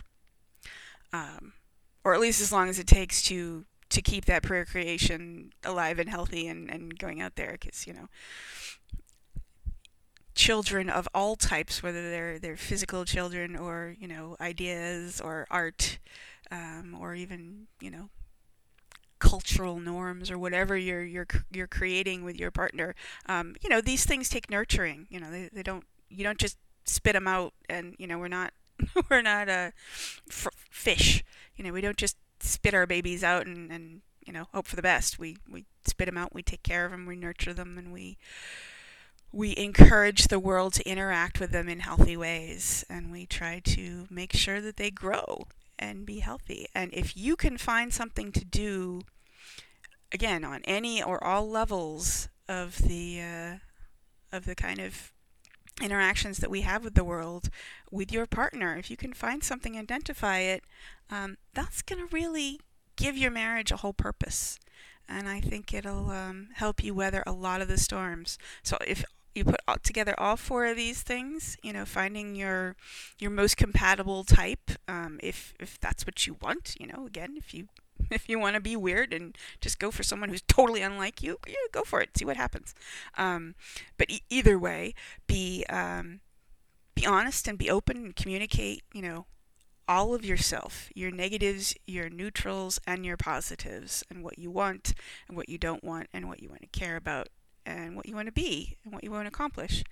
Um, 1.12 1.54
or 2.04 2.12
at 2.14 2.20
least 2.20 2.42
as 2.42 2.52
long 2.52 2.68
as 2.68 2.78
it 2.78 2.86
takes 2.86 3.22
to 3.22 3.64
to 3.90 4.02
keep 4.02 4.24
that 4.24 4.42
prayer 4.42 4.64
procreation 4.64 5.52
alive 5.62 5.98
and 5.98 6.08
healthy 6.08 6.48
and, 6.48 6.68
and 6.68 6.98
going 6.98 7.20
out 7.20 7.36
there 7.36 7.52
because 7.52 7.86
you 7.86 7.92
know 7.92 8.08
children 10.34 10.90
of 10.90 11.08
all 11.14 11.36
types 11.36 11.82
whether 11.82 12.10
they're 12.10 12.38
they're 12.40 12.56
physical 12.56 13.04
children 13.04 13.54
or 13.54 13.94
you 14.00 14.08
know 14.08 14.36
ideas 14.40 15.20
or 15.20 15.46
art 15.48 15.98
um, 16.54 16.96
or 17.00 17.14
even 17.14 17.66
you 17.80 17.90
know 17.90 18.08
cultural 19.18 19.80
norms 19.80 20.30
or 20.30 20.38
whatever 20.38 20.76
you're 20.76 21.02
you're 21.04 21.26
you're 21.52 21.66
creating 21.66 22.24
with 22.24 22.38
your 22.38 22.50
partner. 22.50 22.94
Um, 23.26 23.54
you 23.62 23.70
know, 23.70 23.80
these 23.80 24.04
things 24.04 24.28
take 24.28 24.50
nurturing. 24.50 25.06
You 25.10 25.20
know, 25.20 25.30
they, 25.30 25.48
they 25.52 25.62
don't 25.62 25.84
you 26.08 26.24
don't 26.24 26.38
just 26.38 26.58
spit 26.84 27.14
them 27.14 27.26
out 27.26 27.54
and 27.68 27.94
you 27.98 28.06
know 28.06 28.18
we're 28.18 28.28
not 28.28 28.52
we're 29.10 29.22
not 29.22 29.48
a 29.48 29.72
f- 30.28 30.48
fish. 30.70 31.24
You 31.56 31.64
know, 31.64 31.72
we 31.72 31.80
don't 31.80 31.96
just 31.96 32.16
spit 32.40 32.74
our 32.74 32.86
babies 32.86 33.24
out 33.24 33.46
and, 33.46 33.70
and 33.70 34.02
you 34.24 34.32
know 34.32 34.46
hope 34.52 34.66
for 34.66 34.76
the 34.76 34.82
best. 34.82 35.18
We 35.18 35.38
we 35.50 35.64
spit 35.86 36.06
them 36.06 36.18
out. 36.18 36.34
We 36.34 36.42
take 36.42 36.62
care 36.62 36.84
of 36.84 36.90
them. 36.90 37.06
We 37.06 37.16
nurture 37.16 37.54
them, 37.54 37.78
and 37.78 37.92
we 37.92 38.18
we 39.32 39.56
encourage 39.56 40.28
the 40.28 40.38
world 40.38 40.74
to 40.74 40.88
interact 40.88 41.40
with 41.40 41.50
them 41.50 41.68
in 41.68 41.80
healthy 41.80 42.16
ways, 42.16 42.84
and 42.88 43.10
we 43.10 43.26
try 43.26 43.60
to 43.60 44.06
make 44.08 44.32
sure 44.32 44.60
that 44.60 44.76
they 44.76 44.90
grow 44.90 45.46
and 45.78 46.06
be 46.06 46.20
healthy. 46.20 46.66
And 46.74 46.92
if 46.92 47.16
you 47.16 47.36
can 47.36 47.58
find 47.58 47.92
something 47.92 48.32
to 48.32 48.44
do 48.44 49.02
again 50.12 50.44
on 50.44 50.62
any 50.64 51.02
or 51.02 51.22
all 51.22 51.48
levels 51.48 52.28
of 52.48 52.78
the 52.78 53.20
uh, 53.20 53.56
of 54.34 54.44
the 54.44 54.54
kind 54.54 54.80
of 54.80 55.12
interactions 55.82 56.38
that 56.38 56.50
we 56.50 56.60
have 56.60 56.84
with 56.84 56.94
the 56.94 57.02
world 57.02 57.50
with 57.90 58.12
your 58.12 58.26
partner 58.26 58.76
if 58.76 58.90
you 58.90 58.96
can 58.96 59.12
find 59.12 59.42
something 59.42 59.76
identify 59.76 60.38
it 60.38 60.62
um, 61.10 61.36
that's 61.52 61.82
going 61.82 61.98
to 61.98 62.14
really 62.14 62.60
give 62.96 63.16
your 63.16 63.30
marriage 63.30 63.72
a 63.72 63.78
whole 63.78 63.92
purpose 63.92 64.60
and 65.08 65.28
i 65.28 65.40
think 65.40 65.74
it'll 65.74 66.10
um, 66.10 66.48
help 66.54 66.84
you 66.84 66.94
weather 66.94 67.24
a 67.26 67.32
lot 67.32 67.60
of 67.60 67.66
the 67.66 67.76
storms 67.76 68.38
so 68.62 68.78
if 68.86 69.04
you 69.34 69.44
put 69.44 69.60
all, 69.66 69.76
together 69.82 70.14
all 70.18 70.36
four 70.36 70.66
of 70.66 70.76
these 70.76 71.02
things 71.02 71.56
you 71.62 71.72
know 71.72 71.84
finding 71.84 72.34
your 72.34 72.76
your 73.18 73.30
most 73.30 73.56
compatible 73.56 74.24
type 74.24 74.70
um, 74.88 75.18
if 75.22 75.54
if 75.58 75.78
that's 75.80 76.06
what 76.06 76.26
you 76.26 76.36
want 76.40 76.74
you 76.78 76.86
know 76.86 77.06
again 77.06 77.34
if 77.36 77.52
you 77.52 77.68
if 78.10 78.28
you 78.28 78.38
want 78.38 78.54
to 78.54 78.60
be 78.60 78.76
weird 78.76 79.12
and 79.12 79.36
just 79.60 79.78
go 79.78 79.90
for 79.90 80.02
someone 80.02 80.28
who's 80.28 80.42
totally 80.42 80.82
unlike 80.82 81.22
you, 81.22 81.38
yeah, 81.46 81.54
go 81.72 81.82
for 81.82 82.00
it. 82.00 82.16
See 82.16 82.24
what 82.24 82.36
happens. 82.36 82.74
Um, 83.16 83.54
but 83.96 84.10
e- 84.10 84.22
either 84.30 84.58
way, 84.58 84.94
be 85.26 85.64
um, 85.68 86.20
be 86.94 87.06
honest 87.06 87.48
and 87.48 87.58
be 87.58 87.70
open 87.70 87.96
and 87.96 88.16
communicate. 88.16 88.82
You 88.92 89.02
know, 89.02 89.26
all 89.88 90.14
of 90.14 90.24
yourself, 90.24 90.90
your 90.94 91.10
negatives, 91.10 91.74
your 91.86 92.08
neutrals, 92.08 92.80
and 92.86 93.04
your 93.04 93.16
positives, 93.16 94.04
and 94.10 94.22
what 94.22 94.38
you 94.38 94.50
want 94.50 94.94
and 95.28 95.36
what 95.36 95.48
you 95.48 95.58
don't 95.58 95.84
want, 95.84 96.08
and 96.12 96.28
what 96.28 96.42
you 96.42 96.48
want 96.48 96.62
to 96.62 96.78
care 96.78 96.96
about, 96.96 97.28
and 97.66 97.96
what 97.96 98.06
you 98.06 98.14
want 98.14 98.26
to 98.26 98.32
be 98.32 98.76
and 98.84 98.92
what 98.92 99.04
you 99.04 99.10
want 99.10 99.24
to 99.24 99.28
accomplish. 99.28 99.84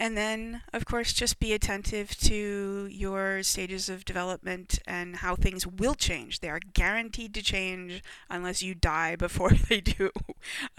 And 0.00 0.16
then, 0.16 0.62
of 0.72 0.84
course, 0.84 1.12
just 1.12 1.40
be 1.40 1.52
attentive 1.52 2.16
to 2.18 2.86
your 2.88 3.42
stages 3.42 3.88
of 3.88 4.04
development 4.04 4.78
and 4.86 5.16
how 5.16 5.34
things 5.34 5.66
will 5.66 5.94
change. 5.94 6.38
They 6.38 6.48
are 6.48 6.60
guaranteed 6.60 7.34
to 7.34 7.42
change 7.42 8.02
unless 8.30 8.62
you 8.62 8.76
die 8.76 9.16
before 9.16 9.50
they 9.50 9.80
do. 9.80 10.10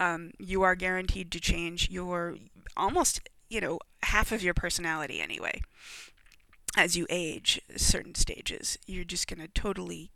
Um, 0.00 0.30
you 0.38 0.62
are 0.62 0.74
guaranteed 0.74 1.30
to 1.32 1.40
change 1.40 1.90
your 1.90 2.36
almost, 2.76 3.20
you 3.50 3.60
know, 3.60 3.78
half 4.04 4.32
of 4.32 4.42
your 4.42 4.54
personality 4.54 5.20
anyway. 5.20 5.60
As 6.76 6.96
you 6.96 7.06
age 7.10 7.60
certain 7.76 8.14
stages, 8.14 8.78
you're 8.86 9.04
just 9.04 9.28
going 9.28 9.40
to 9.40 9.48
totally 9.48 10.10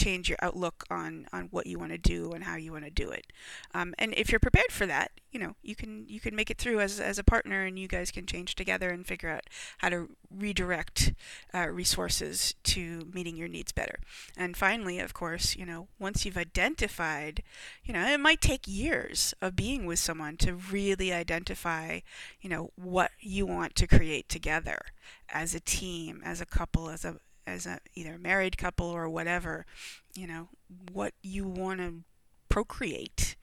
change 0.00 0.28
your 0.28 0.38
outlook 0.40 0.84
on 0.90 1.26
on 1.32 1.48
what 1.50 1.66
you 1.66 1.78
want 1.78 1.92
to 1.92 1.98
do 1.98 2.32
and 2.32 2.44
how 2.44 2.56
you 2.56 2.72
want 2.72 2.84
to 2.84 2.90
do 2.90 3.10
it. 3.10 3.26
Um, 3.74 3.94
and 3.98 4.14
if 4.16 4.30
you're 4.30 4.40
prepared 4.40 4.72
for 4.72 4.86
that, 4.86 5.10
you 5.30 5.38
know 5.38 5.54
you 5.62 5.74
can 5.74 6.06
you 6.08 6.20
can 6.20 6.34
make 6.34 6.50
it 6.50 6.58
through 6.58 6.80
as 6.80 6.98
as 6.98 7.18
a 7.18 7.24
partner, 7.24 7.64
and 7.64 7.78
you 7.78 7.88
guys 7.88 8.10
can 8.10 8.26
change 8.26 8.54
together 8.54 8.90
and 8.90 9.06
figure 9.06 9.28
out 9.28 9.44
how 9.78 9.88
to 9.90 10.08
redirect 10.30 11.12
uh, 11.54 11.68
resources 11.68 12.54
to 12.62 13.08
meeting 13.12 13.36
your 13.36 13.48
needs 13.48 13.72
better. 13.72 13.98
And 14.36 14.56
finally, 14.56 14.98
of 14.98 15.12
course, 15.12 15.56
you 15.56 15.66
know 15.66 15.88
once 15.98 16.24
you've 16.24 16.36
identified, 16.36 17.42
you 17.84 17.92
know 17.92 18.06
it 18.06 18.20
might 18.20 18.40
take 18.40 18.66
years 18.66 19.34
of 19.42 19.54
being 19.56 19.86
with 19.86 19.98
someone 19.98 20.36
to 20.38 20.54
really 20.54 21.12
identify, 21.12 22.00
you 22.40 22.48
know 22.48 22.70
what 22.76 23.10
you 23.20 23.44
want 23.46 23.74
to 23.76 23.86
create 23.86 24.28
together 24.28 24.80
as 25.28 25.54
a 25.54 25.60
team, 25.60 26.22
as 26.24 26.40
a 26.40 26.46
couple, 26.46 26.88
as 26.88 27.04
a 27.04 27.16
as 27.46 27.66
a 27.66 27.80
either 27.94 28.14
a 28.14 28.18
married 28.18 28.58
couple 28.58 28.86
or 28.86 29.08
whatever, 29.08 29.66
you 30.14 30.26
know, 30.26 30.48
what 30.92 31.14
you 31.22 31.46
want 31.46 31.80
to 31.80 32.02
procreate. 32.48 33.36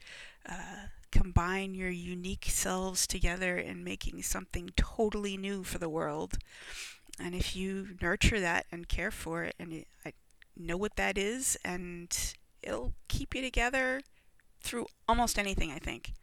Uh, 0.48 0.88
combine 1.12 1.74
your 1.74 1.90
unique 1.90 2.46
selves 2.48 3.08
together 3.08 3.58
in 3.58 3.84
making 3.84 4.22
something 4.22 4.70
totally 4.76 5.38
new 5.38 5.64
for 5.64 5.78
the 5.78 5.90
world. 5.90 6.38
And 7.20 7.34
if 7.34 7.56
you 7.56 7.96
nurture 8.02 8.40
that 8.40 8.66
and 8.72 8.88
care 8.88 9.12
for 9.12 9.44
it, 9.44 9.56
and 9.58 9.86
I 10.06 10.14
know 10.56 10.78
what 10.78 10.96
that 10.98 11.18
is, 11.18 11.58
and 11.64 12.16
it'll 12.62 12.94
keep 13.08 13.34
you 13.34 13.42
together 13.42 14.02
through 14.62 14.88
almost 15.08 15.40
anything, 15.40 15.72
I 15.72 15.80
think. 15.80 16.14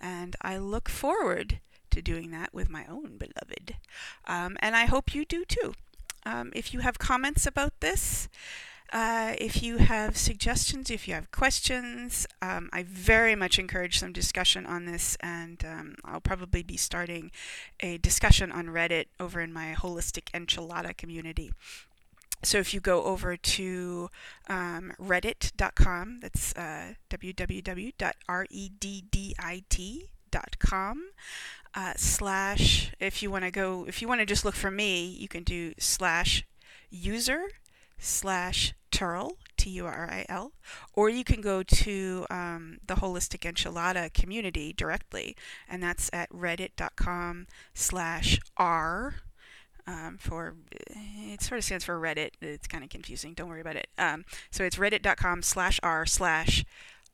And 0.00 0.36
I 0.42 0.58
look 0.58 0.88
forward 0.88 1.60
to 1.90 2.02
doing 2.02 2.30
that 2.30 2.52
with 2.52 2.68
my 2.68 2.84
own 2.86 3.18
beloved. 3.18 3.76
Um, 4.26 4.56
and 4.60 4.76
I 4.76 4.84
hope 4.86 5.14
you 5.14 5.24
do 5.24 5.44
too. 5.44 5.74
Um, 6.26 6.52
if 6.54 6.72
you 6.72 6.80
have 6.80 6.98
comments 6.98 7.46
about 7.46 7.80
this, 7.80 8.28
uh, 8.92 9.34
if 9.38 9.62
you 9.62 9.78
have 9.78 10.16
suggestions, 10.16 10.90
if 10.90 11.08
you 11.08 11.14
have 11.14 11.30
questions, 11.32 12.26
um, 12.40 12.70
I 12.72 12.84
very 12.84 13.34
much 13.34 13.58
encourage 13.58 13.98
some 13.98 14.12
discussion 14.12 14.66
on 14.66 14.84
this, 14.84 15.16
and 15.20 15.64
um, 15.64 15.96
I'll 16.04 16.20
probably 16.20 16.62
be 16.62 16.76
starting 16.76 17.30
a 17.80 17.98
discussion 17.98 18.52
on 18.52 18.66
Reddit 18.66 19.06
over 19.18 19.40
in 19.40 19.52
my 19.52 19.74
holistic 19.76 20.30
enchilada 20.32 20.96
community. 20.96 21.52
So 22.44 22.58
if 22.58 22.72
you 22.74 22.80
go 22.80 23.04
over 23.04 23.36
to 23.36 24.10
um, 24.48 24.92
reddit.com, 25.00 26.20
that's 26.20 26.54
uh, 26.54 26.94
www.reddit.com, 27.10 28.04
uh, 31.74 31.92
slash 31.96 32.92
if 33.00 33.22
you 33.22 33.30
want 33.30 33.44
to 33.44 33.50
go 33.50 33.84
if 33.88 34.00
you 34.00 34.08
want 34.08 34.20
to 34.20 34.26
just 34.26 34.44
look 34.44 34.54
for 34.54 34.70
me 34.70 35.06
you 35.06 35.28
can 35.28 35.42
do 35.42 35.74
slash 35.78 36.44
user 36.90 37.44
slash 37.98 38.74
turil 38.92 39.32
t-u-r-i-l 39.56 40.52
or 40.92 41.08
you 41.08 41.24
can 41.24 41.40
go 41.40 41.62
to 41.62 42.26
um, 42.30 42.78
the 42.86 42.94
holistic 42.94 43.40
enchilada 43.40 44.12
community 44.12 44.72
directly 44.72 45.36
and 45.68 45.82
that's 45.82 46.10
at 46.12 46.30
reddit.com 46.30 47.46
slash 47.72 48.38
r 48.56 49.16
um, 49.86 50.16
for 50.18 50.54
it 50.70 51.42
sort 51.42 51.58
of 51.58 51.64
stands 51.64 51.84
for 51.84 51.98
reddit 51.98 52.30
it's 52.40 52.68
kind 52.68 52.84
of 52.84 52.90
confusing 52.90 53.34
don't 53.34 53.48
worry 53.48 53.60
about 53.60 53.76
it 53.76 53.88
um, 53.98 54.24
so 54.50 54.64
it's 54.64 54.76
reddit.com 54.76 55.42
slash 55.42 55.80
r 55.82 56.06
slash 56.06 56.64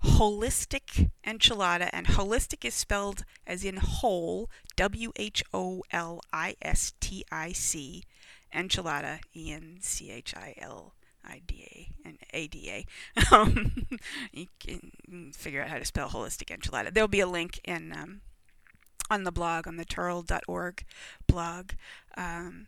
holistic 0.05 1.11
enchilada, 1.27 1.91
and 1.93 2.07
holistic 2.07 2.65
is 2.65 2.75
spelled 2.75 3.25
as 3.47 3.65
in 3.65 3.77
whole, 3.77 4.51
W 4.77 5.13
H 5.17 5.43
O 5.53 5.83
L 5.91 6.21
I 6.33 6.57
S 6.63 6.93
T 7.01 7.25
I 7.31 7.53
C, 7.53 8.05
enchilada, 8.55 9.21
E 9.35 9.53
N 9.53 9.79
C 9.81 10.11
H 10.11 10.35
I 10.37 10.55
L 10.59 10.95
I 11.25 11.43
D 11.47 11.65
A 11.65 12.09
and 12.09 12.19
A 12.33 12.47
D 12.47 12.71
A. 12.71 12.87
Um, 13.35 13.87
you 14.33 14.47
can 14.59 15.33
figure 15.33 15.63
out 15.63 15.69
how 15.69 15.79
to 15.79 15.85
spell 15.85 16.09
holistic 16.09 16.57
enchilada. 16.57 16.93
There'll 16.93 17.09
be 17.09 17.21
a 17.21 17.27
link 17.27 17.61
in 17.65 17.93
um, 17.93 18.21
on 19.11 19.25
the 19.25 19.33
blog 19.33 19.67
on 19.67 19.77
the 19.77 19.85
turil.org 19.85 20.85
blog. 21.27 21.71
Um, 22.17 22.67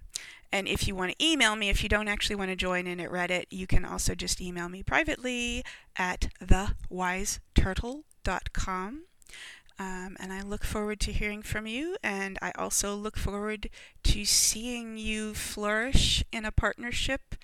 and 0.53 0.69
if 0.69 0.87
you 0.87 0.95
want 0.95 1.13
to 1.13 1.25
email 1.25 1.57
me, 1.57 1.71
if 1.71 1.83
you 1.83 1.89
don't 1.89 2.09
actually 2.09 2.37
want 2.37 2.51
to 2.51 2.57
join 2.57 2.87
in 2.87 3.01
at 3.01 3.11
Reddit, 3.11 3.47
you 3.51 3.67
can 3.67 3.87
also 3.87 4.15
just 4.15 4.41
email 4.41 4.69
me 4.69 4.83
privately 4.83 5.65
at 5.97 6.29
thewiseturtle.com. 6.45 9.05
Um, 9.79 10.17
and 10.21 10.31
I 10.33 10.43
look 10.43 10.65
forward 10.65 11.01
to 11.01 11.13
hearing 11.13 11.41
from 11.43 11.67
you. 11.67 11.97
And 12.03 12.39
I 12.43 12.53
also 12.57 12.95
look 12.95 13.17
forward 13.17 13.71
to 14.05 14.25
seeing 14.27 14.99
you 14.99 15.33
flourish 15.33 16.23
in 16.31 16.45
a 16.45 16.53
partnership 16.53 17.35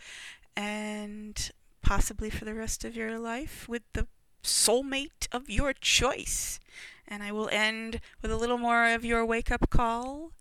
and 0.55 1.51
possibly 1.83 2.29
for 2.29 2.44
the 2.44 2.55
rest 2.55 2.85
of 2.85 2.94
your 2.94 3.18
life, 3.18 3.66
with 3.68 3.85
the 3.94 4.07
soulmate 4.44 5.29
of 5.33 5.49
your 5.49 5.73
choice. 5.73 6.61
And 7.07 7.23
I 7.23 7.33
will 7.33 7.49
end 7.51 8.01
with 8.21 8.31
a 8.31 8.37
little 8.37 8.59
more 8.59 8.88
of 8.88 9.03
your 9.05 9.25
wake 9.25 9.51
up 9.51 9.71
call 9.71 10.33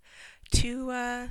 to 0.51 0.91
uh, 0.91 1.27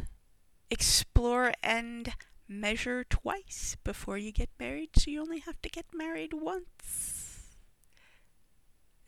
explore 0.71 1.53
and 1.63 2.13
measure 2.49 3.05
twice 3.05 3.77
before 3.85 4.19
you 4.19 4.33
get 4.33 4.51
married, 4.59 4.91
so 4.97 5.11
you 5.11 5.21
only 5.21 5.41
have 5.41 5.61
to 5.63 5.69
get 5.69 5.87
married 5.93 6.33
once. 6.33 7.57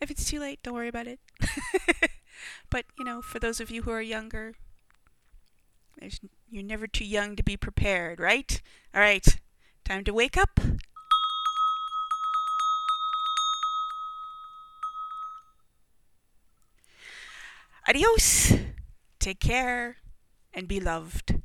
If 0.01 0.09
it's 0.09 0.25
too 0.25 0.39
late, 0.39 0.61
don't 0.63 0.73
worry 0.73 0.87
about 0.87 1.07
it. 1.07 1.19
but, 2.69 2.85
you 2.97 3.05
know, 3.05 3.21
for 3.21 3.39
those 3.39 3.59
of 3.59 3.69
you 3.69 3.83
who 3.83 3.91
are 3.91 4.01
younger, 4.01 4.55
you're 6.49 6.63
never 6.63 6.87
too 6.87 7.05
young 7.05 7.35
to 7.35 7.43
be 7.43 7.57
prepared, 7.57 8.19
right? 8.19 8.61
All 8.93 9.01
right, 9.01 9.25
time 9.83 10.03
to 10.05 10.13
wake 10.13 10.37
up. 10.37 10.59
Adios. 17.87 18.53
Take 19.19 19.39
care 19.39 19.97
and 20.53 20.67
be 20.67 20.79
loved. 20.79 21.35